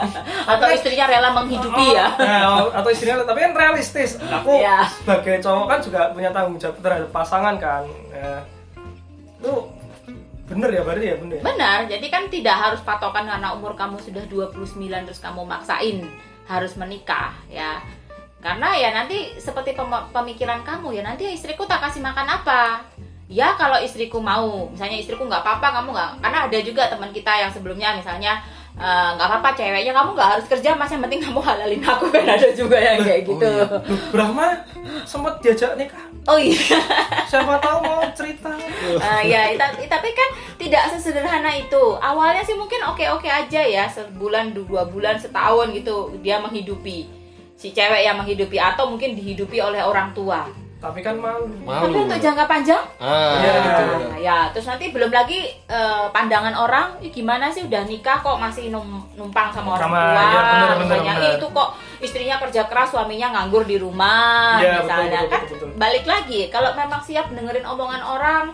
atau 0.57 0.69
istrinya 0.73 1.05
rela 1.05 1.37
menghidupi 1.37 1.93
ya 1.93 2.17
Nah, 2.17 2.65
atau 2.81 2.89
istrinya 2.89 3.29
tapi 3.29 3.45
kan 3.45 3.53
realistis 3.53 4.17
aku 4.25 4.57
Iya. 4.57 4.89
sebagai 4.89 5.45
cowok 5.45 5.67
kan 5.69 5.79
juga 5.85 6.01
punya 6.17 6.33
tanggung 6.33 6.57
jawab 6.57 6.81
terhadap 6.81 7.11
pasangan 7.13 7.55
kan 7.61 7.85
ya. 8.09 8.41
itu 9.37 9.53
bener 10.55 10.71
ya 10.71 10.83
berarti 10.87 11.07
ya 11.11 11.17
bener 11.19 11.37
ya? 11.39 11.43
benar 11.43 11.79
jadi 11.91 12.07
kan 12.09 12.23
tidak 12.31 12.57
harus 12.57 12.81
patokan 12.87 13.27
karena 13.27 13.51
umur 13.53 13.75
kamu 13.75 13.99
sudah 13.99 14.23
29 14.31 14.79
terus 14.79 15.21
kamu 15.21 15.43
maksain 15.43 16.07
harus 16.47 16.73
menikah 16.79 17.35
ya 17.51 17.83
karena 18.39 18.77
ya 18.77 18.93
nanti 18.93 19.35
seperti 19.41 19.73
pem- 19.73 20.09
pemikiran 20.13 20.63
kamu 20.63 21.01
ya 21.01 21.03
nanti 21.03 21.33
istriku 21.33 21.65
tak 21.65 21.81
kasih 21.81 22.05
makan 22.05 22.29
apa 22.29 22.85
ya 23.27 23.57
kalau 23.57 23.81
istriku 23.81 24.21
mau 24.21 24.69
misalnya 24.69 25.01
istriku 25.01 25.25
nggak 25.25 25.41
apa-apa 25.41 25.81
kamu 25.81 25.89
nggak 25.97 26.11
karena 26.21 26.39
ada 26.45 26.59
juga 26.61 26.83
teman 26.93 27.11
kita 27.11 27.33
yang 27.41 27.51
sebelumnya 27.51 27.97
misalnya 27.97 28.45
eh, 28.75 29.09
nggak 29.15 29.29
apa-apa 29.31 29.51
ceweknya 29.55 29.93
kamu 29.95 30.11
nggak 30.15 30.31
harus 30.37 30.47
kerja 30.51 30.75
mas. 30.75 30.91
Yang 30.91 31.03
penting 31.09 31.21
kamu 31.23 31.41
halalin 31.41 31.83
aku 31.83 32.05
kan 32.15 32.25
ada 32.27 32.49
juga 32.53 32.77
yang 32.79 32.99
kayak 33.03 33.23
gitu. 33.27 33.47
iya. 33.47 33.65
Loh, 33.67 33.81
Brahma 34.11 34.47
sempat 35.07 35.39
diajak 35.41 35.79
nikah. 35.79 36.05
Oh 36.25 36.41
iya. 36.41 36.57
Siapa 37.31 37.61
tahu 37.61 37.79
mau 37.85 38.03
cerita. 38.17 38.51
Eh, 38.83 39.23
ya 39.29 39.53
tapi, 39.55 39.85
tapi 39.87 40.09
kan 40.17 40.29
tidak 40.57 40.89
sesederhana 40.93 41.53
itu. 41.53 41.85
Awalnya 42.01 42.43
sih 42.43 42.57
mungkin 42.57 42.81
oke 42.85 43.05
oke 43.15 43.29
aja 43.29 43.61
ya 43.61 43.85
sebulan 43.87 44.57
dua 44.57 44.89
bulan 44.89 45.21
setahun 45.21 45.71
gitu 45.77 46.17
dia 46.25 46.41
menghidupi 46.41 47.25
si 47.55 47.71
cewek 47.73 48.03
yang 48.05 48.19
menghidupi 48.19 48.59
atau 48.59 48.91
mungkin 48.91 49.15
dihidupi 49.15 49.57
oleh 49.63 49.81
orang 49.81 50.11
tua 50.13 50.45
tapi 50.85 51.01
kan 51.01 51.17
malu 51.17 51.49
tapi 51.65 51.89
Malu. 51.89 52.05
untuk 52.05 52.21
jangka 52.21 52.45
panjang 52.45 52.85
Ah, 52.97 53.41
Iya, 53.41 53.53
gitu. 53.59 53.83
Nah, 54.05 54.19
ya 54.19 54.37
terus 54.53 54.67
nanti 54.67 54.89
belum 54.89 55.09
lagi 55.09 55.41
eh, 55.65 56.07
pandangan 56.11 56.53
orang 56.55 57.01
"Ih, 57.01 57.09
gimana 57.09 57.49
sih 57.49 57.65
udah 57.65 57.83
nikah 57.83 58.21
kok 58.21 58.37
masih 58.37 58.69
num- 58.69 59.09
numpang 59.15 59.49
sama 59.49 59.75
orang 59.75 59.89
Sama, 59.89 59.99
tua 59.99 60.13
ya, 60.13 60.21
bener, 60.21 60.45
bener, 60.45 60.77
misalnya 60.79 61.13
bener. 61.15 61.25
"Ih, 61.25 61.33
itu 61.35 61.47
kok 61.49 61.69
istrinya 61.99 62.37
kerja 62.39 62.63
keras 62.65 62.89
suaminya 62.91 63.29
nganggur 63.31 63.65
di 63.65 63.77
rumah 63.77 64.61
betul, 64.61 64.77
misalnya 64.79 65.19
betul, 65.19 65.31
kan 65.31 65.41
betul, 65.41 65.57
betul. 65.57 65.69
balik 65.75 66.05
lagi 66.05 66.41
kalau 66.47 66.71
memang 66.75 67.01
siap 67.01 67.27
dengerin 67.29 67.65
omongan 67.65 68.03
orang 68.03 68.45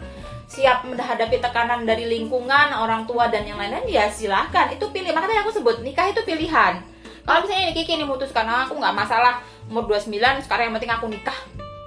siap 0.47 0.83
menghadapi 0.83 1.39
tekanan 1.39 1.83
dari 1.83 2.07
lingkungan 2.07 2.71
orang 2.73 3.03
tua 3.05 3.27
dan 3.27 3.43
yang 3.43 3.55
lain-lain 3.55 3.87
ya 3.87 4.07
silahkan 4.09 4.67
itu 4.69 4.83
pilih 4.89 5.11
makanya 5.11 5.43
aku 5.43 5.51
sebut 5.53 5.79
nikah 5.81 6.07
itu 6.07 6.23
pilihan 6.23 6.79
kalau 7.21 7.39
misalnya 7.41 7.71
Kiki 7.71 7.93
ini 7.93 8.03
memutuskan 8.03 8.43
"Ah, 8.45 8.65
aku 8.65 8.75
nggak 8.75 8.91
masalah 8.93 9.39
umur 9.67 9.87
29 9.89 10.11
sekarang 10.41 10.65
yang 10.67 10.75
penting 10.75 10.91
aku 10.91 11.07
nikah 11.07 11.39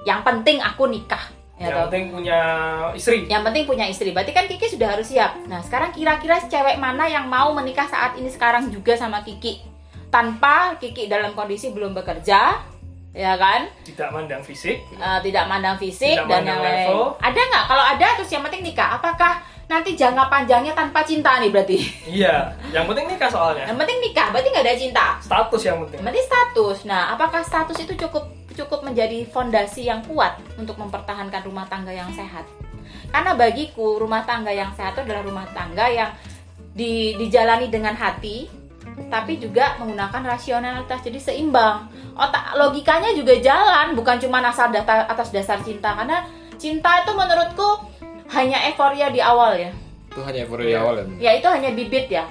yang 0.04 0.22
penting 0.22 0.60
aku 0.60 0.86
nikah 0.86 1.22
ya 1.54 1.70
yang 1.70 1.72
toh. 1.72 1.82
penting 1.88 2.04
punya 2.10 2.40
istri 2.92 3.18
Yang 3.26 3.44
penting 3.46 3.64
punya 3.64 3.86
istri. 3.86 4.10
Berarti 4.10 4.32
kan 4.32 4.46
Kiki 4.46 4.68
sudah 4.68 4.90
harus 4.90 5.06
siap. 5.06 5.38
Nah, 5.46 5.62
sekarang 5.62 5.94
kira-kira 5.94 6.42
cewek 6.42 6.76
mana 6.76 7.06
yang 7.06 7.30
mau 7.30 7.54
menikah 7.54 7.86
saat 7.86 8.18
ini 8.18 8.28
sekarang 8.28 8.68
juga 8.68 8.94
sama 8.94 9.22
Kiki? 9.22 9.62
Tanpa 10.10 10.76
Kiki 10.78 11.06
dalam 11.06 11.32
kondisi 11.34 11.70
belum 11.70 11.94
bekerja, 11.94 12.58
ya 13.14 13.34
kan? 13.38 13.70
tidak 13.82 14.10
mandang 14.10 14.42
fisik 14.42 14.82
Eh, 14.92 15.20
tidak 15.22 15.46
mandang 15.46 15.78
fisik 15.78 16.18
Tidak 16.18 16.26
dan 16.26 16.42
mandang 16.42 16.58
yang 16.58 16.62
lain. 16.66 17.22
Ada 17.22 17.40
nggak? 17.40 17.64
Kalau 17.66 17.84
ada 17.86 18.08
terus 18.18 18.30
yang 18.30 18.44
penting 18.44 18.62
nikah. 18.64 18.90
Apakah 18.98 19.34
nanti 19.64 19.94
jangka 19.94 20.28
panjangnya 20.28 20.74
tanpa 20.74 21.02
cinta 21.02 21.38
nih 21.40 21.50
berarti? 21.50 21.78
iya 22.10 22.50
yang 22.70 22.84
penting 22.84 23.08
nikah 23.08 23.30
soalnya 23.30 23.64
Yang 23.66 23.78
penting 23.80 23.98
nikah, 24.02 24.28
berarti 24.30 24.48
nggak 24.52 24.66
ada 24.66 24.76
cinta. 24.76 25.06
status 25.22 25.62
yang 25.64 25.78
penting 25.82 25.98
Yang 26.02 26.08
penting 26.10 26.26
status. 26.28 26.78
Nah, 26.84 27.02
apakah 27.14 27.42
status 27.42 27.78
itu 27.80 27.94
cukup 27.96 28.26
cukup 28.54 28.86
menjadi 28.86 29.26
fondasi 29.28 29.90
yang 29.90 30.06
kuat 30.06 30.38
untuk 30.56 30.78
mempertahankan 30.78 31.42
rumah 31.44 31.66
tangga 31.68 31.92
yang 31.92 32.10
sehat? 32.14 32.46
Karena 33.10 33.34
bagiku 33.34 33.98
rumah 33.98 34.24
tangga 34.24 34.54
yang 34.54 34.72
sehat 34.74 34.98
itu 34.98 35.02
adalah 35.06 35.24
rumah 35.26 35.46
tangga 35.52 35.86
yang 35.90 36.12
di, 36.74 37.14
dijalani 37.18 37.70
dengan 37.70 37.94
hati, 37.94 38.50
tapi 39.10 39.38
juga 39.38 39.78
menggunakan 39.82 40.22
rasionalitas, 40.38 41.02
jadi 41.06 41.20
seimbang. 41.22 41.90
Otak 42.14 42.58
logikanya 42.58 43.14
juga 43.18 43.38
jalan, 43.42 43.98
bukan 43.98 44.22
cuma 44.22 44.42
asal 44.46 44.70
data, 44.70 45.06
atas 45.10 45.34
dasar 45.34 45.62
cinta. 45.66 45.94
Karena 45.98 46.26
cinta 46.58 47.02
itu 47.02 47.12
menurutku 47.14 47.70
hanya 48.34 48.70
euforia 48.70 49.10
di 49.10 49.22
awal 49.22 49.58
ya. 49.58 49.72
Itu 50.14 50.22
hanya 50.22 50.46
baru 50.46 50.62
di 50.62 50.76
awal 50.78 50.94
ya. 51.02 51.06
Ya 51.18 51.32
itu 51.42 51.48
hanya 51.50 51.70
bibit 51.74 52.10
ya. 52.10 52.26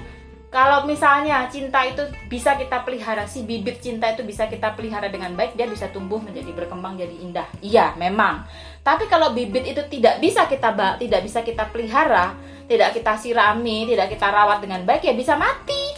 Kalau 0.53 0.85
misalnya 0.85 1.49
cinta 1.49 1.81
itu 1.89 2.05
bisa 2.29 2.61
kita 2.61 2.85
pelihara, 2.85 3.25
si 3.25 3.41
bibit 3.41 3.81
cinta 3.81 4.13
itu 4.13 4.21
bisa 4.21 4.45
kita 4.53 4.77
pelihara 4.77 5.09
dengan 5.09 5.33
baik, 5.33 5.57
dia 5.57 5.65
bisa 5.65 5.89
tumbuh 5.89 6.21
menjadi 6.21 6.53
berkembang 6.53 7.01
jadi 7.01 7.17
indah. 7.25 7.49
Iya, 7.65 7.97
memang. 7.97 8.45
Tapi 8.85 9.09
kalau 9.09 9.33
bibit 9.33 9.65
itu 9.65 9.81
tidak 9.89 10.21
bisa 10.21 10.45
kita 10.45 11.01
tidak 11.01 11.25
bisa 11.25 11.41
kita 11.41 11.73
pelihara, 11.73 12.37
tidak 12.69 12.93
kita 12.93 13.17
sirami, 13.17 13.89
tidak 13.89 14.13
kita 14.13 14.29
rawat 14.29 14.61
dengan 14.61 14.85
baik, 14.85 15.09
ya 15.09 15.17
bisa 15.17 15.41
mati. 15.41 15.97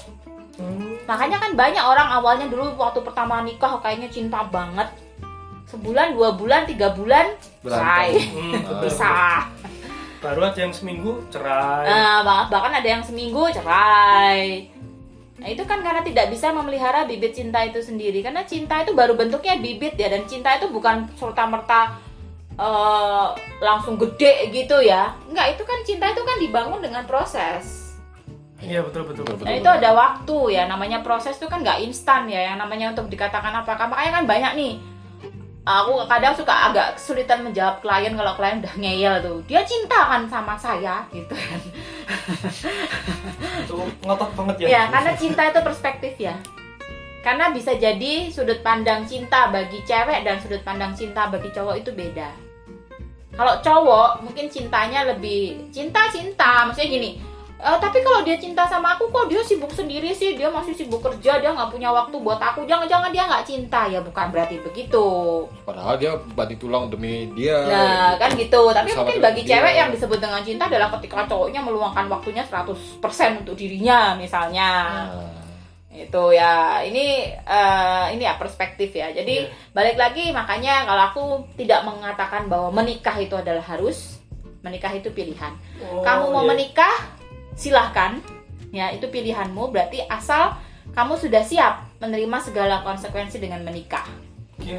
Hmm, 0.54 1.02
Makanya 1.02 1.42
kan 1.42 1.58
banyak 1.58 1.82
orang 1.82 2.14
awalnya 2.14 2.46
dulu 2.46 2.78
waktu 2.78 3.02
pertama 3.02 3.42
nikah 3.42 3.82
kayaknya 3.82 4.06
cinta 4.06 4.46
banget. 4.54 4.86
Sebulan, 5.66 6.14
dua 6.14 6.38
bulan, 6.38 6.62
tiga 6.70 6.94
bulan, 6.94 7.34
Berantem. 7.58 7.82
cerai, 7.82 8.10
hmm, 8.22 8.62
betul. 8.86 9.02
Baru 10.24 10.40
aja 10.42 10.64
yang 10.64 10.72
seminggu 10.72 11.20
cerai 11.28 11.84
Nah, 11.84 12.18
bah- 12.22 12.48
bahkan 12.48 12.72
ada 12.72 12.88
yang 12.88 13.04
seminggu 13.04 13.44
cerai. 13.52 14.72
Nah, 15.34 15.48
itu 15.50 15.60
kan 15.62 15.78
karena 15.78 16.00
tidak 16.00 16.32
bisa 16.32 16.48
memelihara 16.48 17.04
bibit 17.04 17.36
cinta 17.36 17.60
itu 17.60 17.76
sendiri. 17.78 18.24
Karena 18.24 18.40
cinta 18.42 18.80
itu 18.80 18.96
baru 18.96 19.12
bentuknya 19.12 19.60
bibit 19.60 19.92
ya 19.94 20.08
dan 20.08 20.24
cinta 20.24 20.56
itu 20.56 20.70
bukan 20.70 21.04
serta-merta 21.12 22.00
eh, 22.54 23.26
langsung 23.60 23.98
gede 23.98 24.48
gitu 24.48 24.78
ya. 24.78 25.12
Enggak, 25.26 25.58
itu 25.58 25.62
kan 25.62 25.78
cinta 25.82 26.06
itu 26.08 26.22
kan 26.22 26.36
dibangun 26.38 26.80
dengan 26.80 27.04
proses. 27.04 27.82
iya 28.62 28.80
betul 28.80 29.04
betul, 29.04 29.26
Betul, 29.26 29.44
Nah, 29.44 29.52
betul. 29.52 29.60
itu 29.60 29.70
ada 29.74 29.90
waktu 29.92 30.36
ya. 30.50 30.64
Namanya 30.64 31.02
proses 31.02 31.36
itu 31.36 31.44
kan 31.44 31.60
nggak 31.60 31.82
instan 31.82 32.24
ya. 32.26 32.48
Yang 32.48 32.58
namanya 32.62 32.86
untuk 32.94 33.10
dikatakan 33.10 33.52
apa? 33.52 33.76
Makanya 33.84 34.12
kan 34.14 34.24
banyak 34.24 34.52
nih. 34.56 34.72
Aku 35.64 35.96
kadang 36.04 36.36
suka 36.36 36.52
agak 36.68 37.00
kesulitan 37.00 37.40
menjawab 37.40 37.80
klien 37.80 38.12
kalau 38.12 38.36
klien 38.36 38.60
udah 38.60 38.74
ngeyel 38.76 39.14
tuh. 39.24 39.40
Dia 39.48 39.64
cinta 39.64 39.96
kan 40.12 40.28
sama 40.28 40.52
saya 40.60 41.08
gitu 41.08 41.32
kan. 41.32 41.60
itu 43.64 43.76
ngotot 44.04 44.30
banget 44.36 44.56
ya 44.60 44.66
Ya, 44.68 44.82
karena 44.92 45.12
cinta 45.16 45.42
itu 45.48 45.60
perspektif 45.64 46.12
ya. 46.20 46.36
Karena 47.24 47.48
bisa 47.48 47.72
jadi 47.80 48.28
sudut 48.28 48.60
pandang 48.60 49.08
cinta 49.08 49.48
bagi 49.48 49.80
cewek 49.88 50.20
dan 50.28 50.36
sudut 50.36 50.60
pandang 50.60 50.92
cinta 50.92 51.32
bagi 51.32 51.48
cowok 51.48 51.80
itu 51.80 51.96
beda. 51.96 52.28
Kalau 53.32 53.56
cowok 53.64 54.20
mungkin 54.20 54.52
cintanya 54.52 55.08
lebih 55.16 55.72
cinta-cinta, 55.72 56.68
maksudnya 56.68 56.92
gini. 56.92 57.10
"Eh, 57.64 57.78
tapi 57.80 58.04
kalau 58.04 58.20
dia 58.20 58.36
cinta 58.36 58.68
sama 58.68 58.92
aku 58.92 59.08
kok 59.08 59.24
dia 59.24 59.40
sibuk 59.40 59.72
sendiri 59.72 60.12
sih, 60.12 60.36
dia 60.36 60.52
masih 60.52 60.76
sibuk 60.76 61.00
kerja, 61.00 61.40
dia 61.40 61.48
nggak 61.48 61.72
punya 61.72 61.88
waktu 61.88 62.12
buat 62.20 62.36
aku. 62.36 62.68
Jangan-jangan 62.68 63.08
dia 63.08 63.24
nggak 63.24 63.44
cinta 63.48 63.88
ya, 63.88 64.04
bukan 64.04 64.28
berarti 64.28 64.60
begitu. 64.60 65.06
Padahal 65.64 65.96
dia 65.96 66.12
banting 66.36 66.60
tulang 66.60 66.92
demi 66.92 67.32
dia. 67.32 67.56
Nah, 67.64 68.20
kan 68.20 68.36
gitu. 68.36 68.60
Tapi 68.68 68.92
mungkin 68.92 69.16
bagi 69.18 69.42
dia. 69.48 69.56
cewek 69.56 69.74
yang 69.74 69.88
disebut 69.88 70.20
dengan 70.20 70.44
cinta 70.44 70.68
adalah 70.68 70.92
ketika 71.00 71.24
cowoknya 71.24 71.64
meluangkan 71.64 72.04
waktunya 72.06 72.44
100% 72.44 73.40
untuk 73.40 73.56
dirinya 73.56 74.12
misalnya. 74.12 74.68
Nah, 75.08 75.32
itu 75.94 76.22
ya 76.34 76.82
ini 76.82 77.30
eh, 77.30 78.06
ini 78.12 78.26
ya 78.26 78.34
perspektif 78.34 78.90
ya 78.90 79.14
jadi 79.14 79.46
Iya. 79.46 79.70
balik 79.70 79.94
lagi 79.94 80.34
makanya 80.34 80.82
kalau 80.82 81.02
aku 81.06 81.22
tidak 81.54 81.86
mengatakan 81.86 82.50
bahwa 82.50 82.74
menikah 82.74 83.14
itu 83.14 83.38
adalah 83.38 83.62
harus 83.62 84.18
menikah 84.60 84.90
itu 84.90 85.14
pilihan 85.14 85.54
Oh, 85.86 86.02
kamu 86.02 86.34
mau 86.34 86.42
iya. 86.42 86.50
menikah 86.50 86.94
silahkan 87.54 88.18
ya 88.74 88.90
itu 88.90 89.06
pilihanmu 89.06 89.70
berarti 89.70 90.02
asal 90.10 90.58
kamu 90.92 91.14
sudah 91.16 91.42
siap 91.42 91.86
menerima 92.02 92.38
segala 92.42 92.82
konsekuensi 92.82 93.38
dengan 93.38 93.62
menikah 93.62 94.04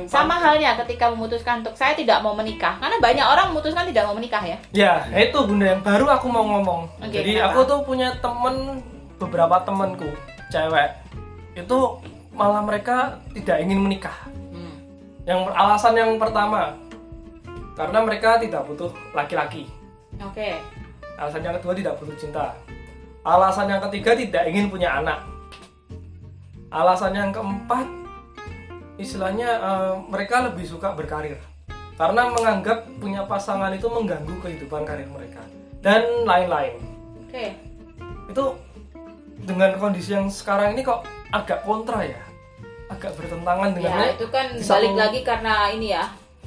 sama 0.08 0.40
halnya 0.40 0.80
ketika 0.84 1.12
memutuskan 1.12 1.60
untuk 1.62 1.76
saya 1.76 1.94
tidak 1.94 2.24
mau 2.24 2.32
menikah 2.32 2.80
karena 2.80 2.98
banyak 3.04 3.26
orang 3.28 3.52
memutuskan 3.52 3.84
tidak 3.92 4.08
mau 4.08 4.16
menikah 4.16 4.40
ya 4.42 4.58
Ya, 4.72 4.94
itu 5.12 5.36
bunda 5.44 5.76
yang 5.76 5.84
baru 5.84 6.08
aku 6.10 6.32
mau 6.32 6.48
ngomong. 6.48 6.88
Oke, 7.04 7.12
Jadi 7.12 7.38
kenapa? 7.38 7.52
aku 7.52 7.60
tuh 7.68 7.80
punya 7.84 8.10
temen 8.24 8.80
beberapa 9.20 9.56
temenku 9.68 10.08
cewek 10.48 10.90
itu 11.56 11.78
malah 12.36 12.64
mereka 12.64 13.20
tidak 13.36 13.58
ingin 13.64 13.80
menikah. 13.84 14.16
Hmm. 14.52 14.76
Yang 15.28 15.40
alasan 15.56 15.94
yang 15.96 16.12
pertama 16.16 16.76
karena 17.76 18.00
mereka 18.00 18.40
tidak 18.40 18.64
butuh 18.68 18.92
laki-laki. 19.12 19.68
oke 20.20 20.50
Alasan 21.20 21.44
yang 21.44 21.56
kedua 21.60 21.76
tidak 21.76 22.00
butuh 22.00 22.16
cinta. 22.16 22.56
Alasan 23.26 23.68
yang 23.68 23.82
ketiga 23.90 24.14
tidak 24.14 24.44
ingin 24.46 24.70
punya 24.70 25.02
anak. 25.02 25.26
Alasan 26.70 27.18
yang 27.18 27.30
keempat 27.34 27.90
istilahnya 28.96 29.50
eh, 29.58 29.94
mereka 30.06 30.46
lebih 30.46 30.64
suka 30.64 30.94
berkarir. 30.94 31.42
Karena 31.96 32.28
menganggap 32.30 32.86
punya 33.00 33.24
pasangan 33.26 33.72
itu 33.72 33.88
mengganggu 33.88 34.36
kehidupan 34.44 34.84
karir 34.84 35.08
mereka. 35.10 35.42
Dan 35.82 36.28
lain-lain. 36.28 36.78
oke. 37.26 37.46
Itu 38.30 38.46
dengan 39.42 39.74
kondisi 39.78 40.14
yang 40.14 40.28
sekarang 40.30 40.74
ini 40.76 40.82
kok 40.82 41.06
agak 41.30 41.62
kontra 41.64 42.02
ya, 42.02 42.22
agak 42.90 43.14
bertentangan 43.14 43.74
dengan 43.78 43.94
ya 43.94 44.14
itu 44.14 44.26
kan 44.30 44.46
balik 44.54 44.66
satu- 44.66 44.98
lagi 44.98 45.20
karena 45.22 45.54
ini 45.70 45.94
ya 45.94 46.06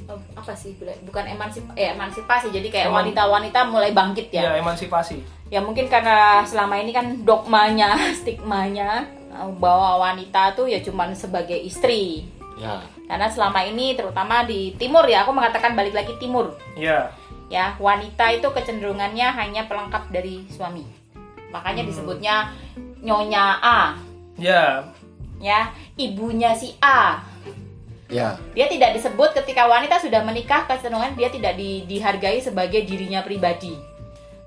apa 0.09 0.53
sih 0.57 0.73
bukan 1.05 1.25
emansip 1.29 1.61
eh, 1.77 1.93
emansipasi 1.93 2.49
jadi 2.49 2.67
kayak 2.69 2.89
wanita-wanita 2.89 3.69
mulai 3.69 3.93
bangkit 3.93 4.33
ya? 4.33 4.53
Ya. 4.53 4.61
emansipasi. 4.61 5.21
Ya 5.49 5.61
mungkin 5.61 5.89
karena 5.89 6.41
selama 6.45 6.77
ini 6.81 6.93
kan 6.93 7.21
dogmanya 7.21 7.93
stigmanya 8.19 9.05
eh, 9.29 9.49
bahwa 9.61 10.01
wanita 10.01 10.57
tuh 10.57 10.65
ya 10.65 10.81
cuman 10.81 11.13
sebagai 11.13 11.57
istri. 11.57 12.25
Ya. 12.59 12.83
karena 13.07 13.31
selama 13.31 13.63
ini 13.63 13.95
terutama 13.95 14.43
di 14.43 14.75
timur 14.75 15.07
ya 15.07 15.23
aku 15.23 15.31
mengatakan 15.31 15.79
balik 15.79 15.95
lagi 15.95 16.11
timur. 16.19 16.59
Ya 16.75 17.07
ya 17.49 17.73
wanita 17.79 18.29
itu 18.35 18.45
kecenderungannya 18.51 19.31
hanya 19.31 19.65
pelengkap 19.65 20.11
dari 20.11 20.43
suami. 20.51 20.83
Makanya 21.49 21.87
Hmm. 21.87 21.89
disebutnya 21.89 22.35
nyonya 22.99 23.45
A. 23.63 23.79
Ya 24.37 24.85
ya 25.39 25.71
ibunya 25.95 26.51
si 26.51 26.75
A 26.83 27.23
Ya. 28.09 28.41
dia 28.57 28.65
tidak 28.65 28.97
disebut 28.97 29.37
ketika 29.37 29.69
wanita 29.69 30.01
sudah 30.01 30.25
menikah 30.25 30.65
kecenderungan 30.65 31.13
dia 31.13 31.29
tidak 31.29 31.53
di- 31.53 31.85
dihargai 31.85 32.41
sebagai 32.41 32.81
dirinya 32.81 33.21
pribadi. 33.21 33.77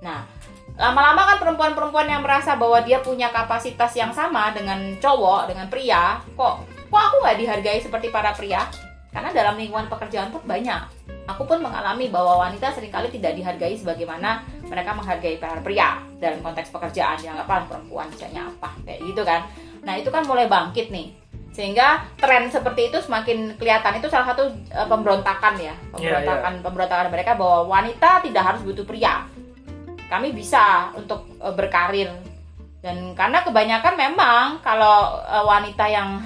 Nah 0.03 0.27
lama-lama 0.75 1.23
kan 1.31 1.39
perempuan-perempuan 1.39 2.11
yang 2.11 2.27
merasa 2.27 2.59
bahwa 2.59 2.83
dia 2.83 2.99
punya 2.99 3.31
kapasitas 3.31 3.95
yang 3.95 4.11
sama 4.11 4.51
dengan 4.51 4.99
cowok 4.99 5.55
dengan 5.55 5.71
pria 5.71 6.19
kok 6.35 6.67
kok 6.67 7.03
aku 7.07 7.17
nggak 7.23 7.39
dihargai 7.39 7.79
seperti 7.79 8.11
para 8.11 8.35
pria? 8.35 8.67
Karena 9.15 9.31
dalam 9.31 9.55
lingkungan 9.61 9.87
pekerjaan 9.93 10.33
pun 10.35 10.43
banyak. 10.43 10.83
Aku 11.31 11.47
pun 11.47 11.63
mengalami 11.63 12.11
bahwa 12.11 12.43
wanita 12.43 12.75
sering 12.75 12.91
kali 12.91 13.15
tidak 13.15 13.39
dihargai 13.39 13.79
sebagaimana 13.79 14.43
mereka 14.67 14.91
menghargai 14.91 15.39
para 15.39 15.63
pria 15.63 16.03
dalam 16.19 16.43
konteks 16.43 16.75
pekerjaan 16.75 17.21
yang 17.23 17.39
apa 17.39 17.63
perempuan 17.71 18.11
misalnya 18.11 18.51
apa 18.51 18.75
kayak 18.83 19.07
gitu 19.07 19.23
kan. 19.23 19.47
Nah 19.87 19.95
itu 19.95 20.11
kan 20.11 20.27
mulai 20.27 20.51
bangkit 20.51 20.91
nih 20.91 21.22
sehingga 21.53 22.09
tren 22.17 22.49
seperti 22.49 22.89
itu 22.89 22.99
semakin 23.05 23.61
kelihatan. 23.61 24.01
Itu 24.01 24.09
salah 24.09 24.33
satu 24.33 24.49
eh, 24.73 24.89
pemberontakan 24.89 25.55
ya. 25.61 25.77
Pemberontakan 25.93 26.65
pemberontakan 26.65 27.13
mereka 27.13 27.37
bahwa 27.37 27.69
wanita 27.69 28.25
tidak 28.25 28.43
harus 28.43 28.61
butuh 28.65 28.89
pria. 28.89 29.29
Kami 30.09 30.33
bisa 30.33 30.91
untuk 30.97 31.29
eh, 31.39 31.53
berkarir. 31.53 32.09
Dan 32.83 33.15
karena 33.15 33.47
kebanyakan 33.47 33.95
memang 33.95 34.45
kalau 34.65 35.21
eh, 35.23 35.45
wanita 35.45 35.85
yang 35.93 36.25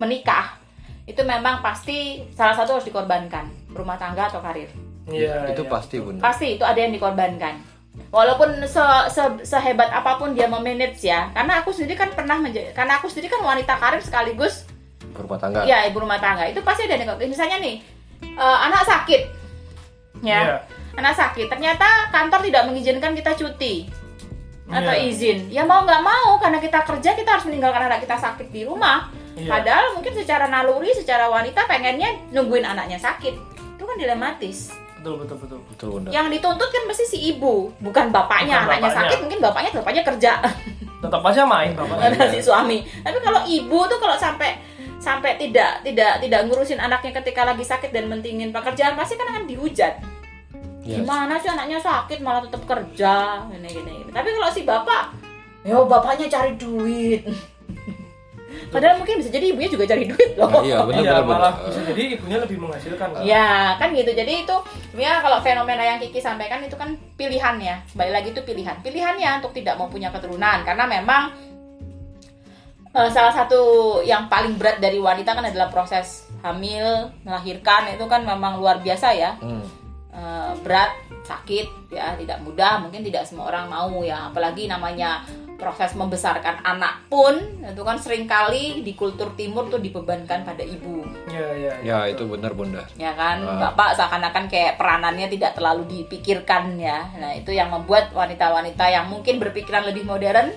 menikah 0.00 0.58
itu 1.04 1.20
memang 1.22 1.60
pasti 1.60 2.24
salah 2.32 2.56
satu 2.56 2.80
harus 2.80 2.88
dikorbankan. 2.88 3.52
Rumah 3.76 4.00
tangga 4.00 4.32
atau 4.32 4.40
karir. 4.40 4.72
Ya 5.10 5.50
itu 5.50 5.66
ya. 5.66 5.70
pasti 5.70 5.96
bunda. 5.98 6.22
pasti 6.22 6.54
itu 6.54 6.62
ada 6.62 6.78
yang 6.78 6.94
dikorbankan 6.94 7.71
walaupun 8.12 8.60
se- 8.64 9.06
se- 9.12 9.42
sehebat 9.44 9.88
apa 9.88 10.16
pun 10.16 10.32
dia 10.32 10.48
memanage 10.48 11.04
ya. 11.04 11.28
Karena 11.32 11.60
aku 11.60 11.72
sendiri 11.72 11.96
kan 11.96 12.08
pernah 12.12 12.40
menjadi 12.40 12.72
karena 12.72 13.00
aku 13.00 13.08
sendiri 13.08 13.28
kan 13.32 13.40
wanita 13.44 13.76
karir 13.76 14.00
sekaligus. 14.00 14.64
Berumah 15.12 15.36
tangga. 15.36 15.60
ya 15.68 15.84
ibu 15.88 16.00
rumah 16.00 16.16
tangga. 16.16 16.48
Itu 16.48 16.64
pasti 16.64 16.88
ada 16.88 16.96
misalnya 17.20 17.60
nih 17.60 17.76
eh, 18.24 18.58
anak 18.68 18.82
sakit. 18.84 19.22
Ya. 20.24 20.40
Iya. 20.40 20.56
anak 20.92 21.14
sakit. 21.16 21.48
Ternyata 21.48 22.12
kantor 22.12 22.44
tidak 22.44 22.62
mengizinkan 22.68 23.12
kita 23.16 23.32
cuti. 23.36 23.88
Atau 24.72 24.92
Iya. 24.92 25.08
izin. 25.08 25.38
Ya 25.52 25.64
mau 25.68 25.84
nggak 25.84 26.00
mau 26.00 26.36
karena 26.40 26.56
kita 26.60 26.84
kerja 26.84 27.12
kita 27.12 27.28
harus 27.36 27.44
meninggalkan 27.48 27.88
anak 27.88 28.04
kita 28.04 28.16
sakit 28.16 28.48
di 28.52 28.64
rumah. 28.64 29.08
Iya. 29.32 29.48
padahal 29.48 29.96
mungkin 29.96 30.12
secara 30.12 30.44
naluri 30.44 30.92
secara 30.92 31.24
wanita 31.24 31.64
pengennya 31.64 32.28
nungguin 32.36 32.68
anaknya 32.68 33.00
sakit. 33.00 33.32
Itu 33.80 33.82
kan 33.88 33.96
dilematis 33.96 34.68
betul 35.02 35.18
betul 35.18 35.36
betul 35.36 35.58
Betul 35.66 35.88
bunda. 35.92 36.08
yang 36.08 36.26
dituntut 36.28 36.70
kan 36.70 36.82
pasti 36.86 37.04
si 37.04 37.18
ibu 37.28 37.74
bukan 37.76 38.08
bapaknya 38.08 38.54
Bukan 38.56 38.70
anaknya 38.70 38.78
bapaknya. 38.80 38.98
sakit 39.02 39.18
mungkin 39.18 39.38
bapaknya 39.42 39.70
bapaknya 39.74 40.02
kerja 40.04 40.32
tetap 41.02 41.20
aja 41.20 41.42
main 41.42 41.70
bapak 41.74 41.98
ada 41.98 42.30
si 42.30 42.38
suami 42.38 42.78
tapi 43.02 43.18
kalau 43.18 43.42
ibu 43.42 43.78
tuh 43.84 43.98
kalau 43.98 44.14
sampai 44.14 44.54
sampai 44.96 45.34
tidak 45.34 45.82
tidak 45.82 46.22
tidak 46.22 46.46
ngurusin 46.46 46.78
anaknya 46.78 47.10
ketika 47.12 47.42
lagi 47.42 47.62
sakit 47.62 47.90
dan 47.90 48.06
mentingin 48.06 48.48
pekerjaan 48.48 48.94
pasti 48.94 49.14
kan 49.14 49.26
akan 49.28 49.44
dihujat 49.44 49.98
Ya. 50.82 50.98
gimana 50.98 51.38
sih 51.38 51.46
anaknya 51.46 51.78
sakit 51.78 52.18
malah 52.18 52.42
tetap 52.42 52.62
kerja 52.64 53.38
gini 53.48 53.70
gini, 53.70 53.92
gini. 53.98 54.10
tapi 54.10 54.30
kalau 54.30 54.50
si 54.50 54.62
bapak 54.62 55.14
yo 55.62 55.86
bapaknya 55.86 56.26
cari 56.28 56.54
duit 56.54 57.22
padahal 58.72 58.96
mungkin 58.96 59.20
bisa 59.20 59.28
jadi 59.28 59.52
ibunya 59.52 59.68
juga 59.68 59.84
cari 59.84 60.08
duit 60.08 60.30
loh 60.34 60.48
Nah, 60.48 60.64
iya 60.64 60.78
benar 60.82 61.02
iya 61.04 61.12
benar 61.20 61.24
malah 61.28 61.52
bunda. 61.52 61.68
bisa 61.68 61.80
jadi 61.92 62.02
ibunya 62.16 62.38
lebih 62.40 62.56
menghasilkan 62.56 63.08
kan? 63.12 63.20
Ya 63.22 63.76
kan 63.76 63.88
gitu. 63.92 64.10
Jadi 64.10 64.32
itu 64.42 64.56
ya 64.96 65.20
kalau 65.20 65.38
fenomena 65.44 65.84
yang 65.84 66.00
Kiki 66.00 66.18
sampaikan 66.18 66.64
itu 66.64 66.72
kan 66.74 66.96
pilihan 67.14 67.56
ya. 67.60 67.76
Balik 67.92 68.12
lagi 68.16 68.28
itu 68.32 68.40
pilihan. 68.40 68.80
Pilihannya 68.80 69.44
untuk 69.44 69.52
tidak 69.52 69.76
mau 69.76 69.92
punya 69.92 70.08
keturunan 70.08 70.64
karena 70.64 70.88
memang 70.88 71.22
eh, 72.90 73.10
salah 73.12 73.32
satu 73.32 73.60
yang 74.02 74.26
paling 74.26 74.56
berat 74.56 74.80
dari 74.80 74.96
wanita 74.96 75.32
kan 75.32 75.44
adalah 75.44 75.68
proses 75.68 76.26
hamil, 76.40 77.12
melahirkan 77.22 77.92
itu 77.92 78.04
kan 78.08 78.24
memang 78.24 78.56
luar 78.56 78.80
biasa 78.80 79.08
ya. 79.12 79.36
Hmm. 79.38 79.62
Eh, 80.12 80.52
berat, 80.60 80.92
sakit 81.24 81.88
ya, 81.88 82.12
tidak 82.20 82.40
mudah. 82.44 82.84
Mungkin 82.84 83.00
tidak 83.00 83.24
semua 83.24 83.48
orang 83.48 83.68
mau 83.68 84.00
ya. 84.00 84.28
Apalagi 84.28 84.68
namanya 84.68 85.24
proses 85.62 85.94
membesarkan 85.94 86.58
anak 86.60 87.06
pun 87.06 87.38
itu 87.62 87.78
kan 87.80 87.94
sering 87.96 88.26
kali 88.26 88.82
di 88.82 88.92
kultur 88.92 89.30
timur 89.32 89.70
tuh 89.70 89.78
dibebankan 89.78 90.42
pada 90.42 90.60
ibu 90.60 91.06
Iya, 91.30 91.48
iya. 91.54 91.72
Ya 91.80 91.98
itu 92.10 92.26
benar 92.26 92.50
bunda. 92.52 92.82
ya 92.98 93.14
kan 93.14 93.38
Ah. 93.40 93.70
bapak 93.70 93.94
seakan-akan 93.94 94.50
kayak 94.50 94.74
peranannya 94.74 95.30
tidak 95.30 95.54
terlalu 95.54 95.86
dipikirkan 95.88 96.74
ya 96.76 97.06
nah 97.14 97.30
itu 97.30 97.54
yang 97.54 97.70
membuat 97.70 98.10
wanita-wanita 98.10 98.82
yang 98.84 99.06
mungkin 99.06 99.38
berpikiran 99.38 99.86
lebih 99.86 100.02
modern 100.02 100.50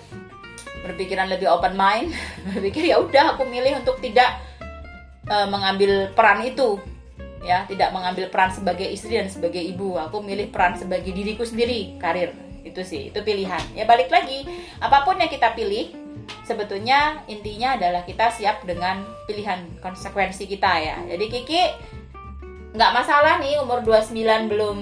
berpikiran 0.82 1.30
lebih 1.30 1.46
open 1.48 1.74
mind 1.74 2.10
berpikir 2.50 2.86
ya 2.86 2.98
udah 2.98 3.38
aku 3.38 3.46
milih 3.46 3.78
untuk 3.80 4.02
tidak 4.02 4.42
eh, 5.26 5.48
mengambil 5.48 6.10
peran 6.12 6.42
itu 6.42 6.82
ya 7.42 7.62
tidak 7.66 7.94
mengambil 7.94 8.26
peran 8.28 8.50
sebagai 8.50 8.90
istri 8.90 9.16
dan 9.16 9.30
sebagai 9.30 9.62
ibu 9.62 9.96
aku 9.96 10.18
milih 10.20 10.50
peran 10.50 10.74
sebagai 10.76 11.14
diriku 11.14 11.46
sendiri 11.46 11.94
karir 11.98 12.34
itu 12.66 12.82
sih 12.82 13.14
itu 13.14 13.20
pilihan. 13.22 13.62
Ya 13.78 13.86
balik 13.86 14.10
lagi 14.10 14.44
apa 14.82 15.06
pun 15.06 15.22
yang 15.22 15.30
kita 15.30 15.54
pilih 15.54 15.94
sebetulnya 16.42 17.22
intinya 17.30 17.78
adalah 17.78 18.02
kita 18.02 18.34
siap 18.34 18.66
dengan 18.66 19.06
pilihan 19.30 19.62
konsekuensi 19.80 20.50
kita 20.50 20.72
ya. 20.82 20.98
Jadi 21.06 21.26
Kiki 21.30 21.62
nggak 22.76 22.92
masalah 22.92 23.38
nih 23.40 23.62
umur 23.62 23.86
29 23.86 24.50
belum 24.50 24.78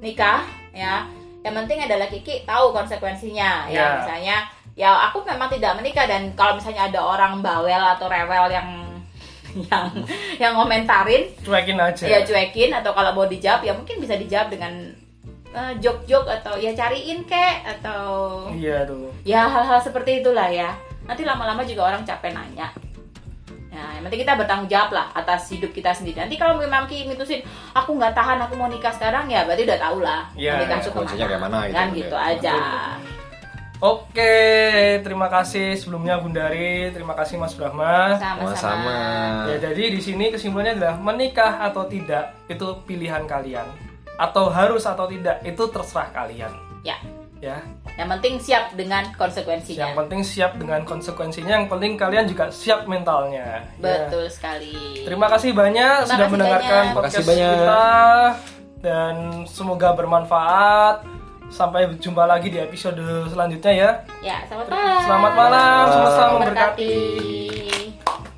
nikah 0.00 0.42
ya. 0.72 1.04
Yang 1.44 1.54
penting 1.60 1.78
adalah 1.84 2.08
Kiki 2.08 2.48
tahu 2.48 2.72
konsekuensinya 2.72 3.68
ya. 3.68 3.76
Ya. 3.76 3.86
misalnya 4.00 4.36
ya 4.74 4.90
aku 5.12 5.22
memang 5.22 5.52
tidak 5.52 5.76
menikah 5.78 6.08
dan 6.08 6.32
kalau 6.34 6.56
misalnya 6.58 6.88
ada 6.90 6.98
orang 7.04 7.44
bawel 7.44 7.78
atau 7.94 8.08
rewel 8.08 8.48
yang 8.50 8.68
yang 9.70 9.86
yang 10.40 10.52
ngomentarin 10.58 11.30
Cuekin 11.44 11.78
aja. 11.78 12.04
ya 12.08 12.18
cuekin. 12.24 12.72
Atau 12.72 12.96
kalau 12.96 13.12
mau 13.12 13.28
dijawab 13.28 13.62
ya 13.62 13.76
mungkin 13.76 14.00
bisa 14.00 14.16
dijawab 14.16 14.50
dengan 14.50 15.03
eh, 15.54 15.72
jok-jok 15.78 16.24
atau 16.26 16.54
ya 16.58 16.74
cariin 16.74 17.22
kek 17.24 17.62
atau 17.78 18.02
Iya 18.50 18.84
tuh. 18.84 19.14
ya 19.22 19.46
hal-hal 19.46 19.78
seperti 19.78 20.20
itulah 20.20 20.50
ya 20.50 20.74
nanti 21.06 21.22
lama-lama 21.22 21.62
juga 21.62 21.94
orang 21.94 22.02
capek 22.02 22.34
nanya 22.34 22.68
Nah, 23.74 23.98
yang 23.98 24.06
penting 24.06 24.22
kita 24.22 24.38
bertanggung 24.38 24.70
jawab 24.70 24.94
lah 24.94 25.10
atas 25.18 25.50
hidup 25.50 25.74
kita 25.74 25.90
sendiri. 25.90 26.22
Nanti 26.22 26.38
kalau 26.38 26.62
memang 26.62 26.86
Ki 26.86 27.10
mitusin, 27.10 27.42
aku 27.74 27.98
nggak 27.98 28.14
tahan, 28.14 28.38
aku 28.46 28.54
mau 28.54 28.70
nikah 28.70 28.94
sekarang, 28.94 29.26
ya 29.26 29.42
berarti 29.42 29.66
udah 29.66 29.78
tau 29.82 29.98
lah. 29.98 30.22
Iya, 30.38 30.54
mau 30.54 30.60
nikah 30.62 30.78
konsekuensinya 30.78 31.26
kayak 31.26 31.42
mana 31.42 31.58
gitu, 31.66 31.74
Kan 31.74 31.88
gitu 31.90 32.16
aja. 32.16 32.54
Oke, 33.82 34.38
terima 35.02 35.26
kasih 35.26 35.74
sebelumnya 35.76 36.22
Bundari, 36.22 36.94
terima 36.94 37.18
kasih 37.18 37.36
Mas 37.36 37.52
Brahma. 37.58 38.14
Sama-sama. 38.16 38.98
Ya, 39.50 39.58
jadi 39.58 39.92
di 39.92 40.00
sini 40.00 40.30
kesimpulannya 40.30 40.78
adalah 40.78 40.96
menikah 41.02 41.58
atau 41.68 41.84
tidak 41.90 42.32
itu 42.46 42.64
pilihan 42.86 43.26
kalian. 43.26 43.66
Atau 44.16 44.50
harus 44.50 44.86
atau 44.86 45.06
tidak 45.10 45.42
itu 45.42 45.62
terserah 45.70 46.10
kalian. 46.14 46.52
Ya. 46.86 46.98
Ya. 47.42 47.60
Yang 48.00 48.08
penting 48.18 48.34
siap 48.40 48.64
dengan 48.72 49.04
konsekuensinya. 49.14 49.92
Yang 49.92 49.94
penting 50.00 50.20
siap 50.24 50.52
dengan 50.56 50.80
konsekuensinya, 50.88 51.52
yang 51.60 51.68
penting 51.68 51.92
kalian 52.00 52.24
juga 52.24 52.48
siap 52.48 52.88
mentalnya. 52.88 53.60
Ya. 53.78 54.08
Betul 54.08 54.32
sekali. 54.32 55.04
Terima 55.04 55.28
kasih 55.28 55.52
banyak 55.52 55.94
Terima 56.02 56.08
sudah 56.08 56.26
kasih 56.26 56.32
mendengarkan 56.32 56.64
banyak. 56.64 56.80
Terima 56.80 56.96
podcast 56.96 57.14
kasih 57.20 57.28
banyak. 57.28 57.52
kita 57.52 57.84
dan 58.80 59.14
semoga 59.44 59.88
bermanfaat. 59.92 60.96
Sampai 61.52 61.86
jumpa 62.00 62.24
lagi 62.24 62.48
di 62.50 62.58
episode 62.58 63.28
selanjutnya 63.30 63.72
ya. 63.76 63.90
Ya, 64.24 64.36
selamat 64.48 64.66
malam. 64.72 65.00
Selamat 65.04 65.32
malam, 65.36 65.84
Memberkati. 65.86 66.32
memberkati. 66.40 68.33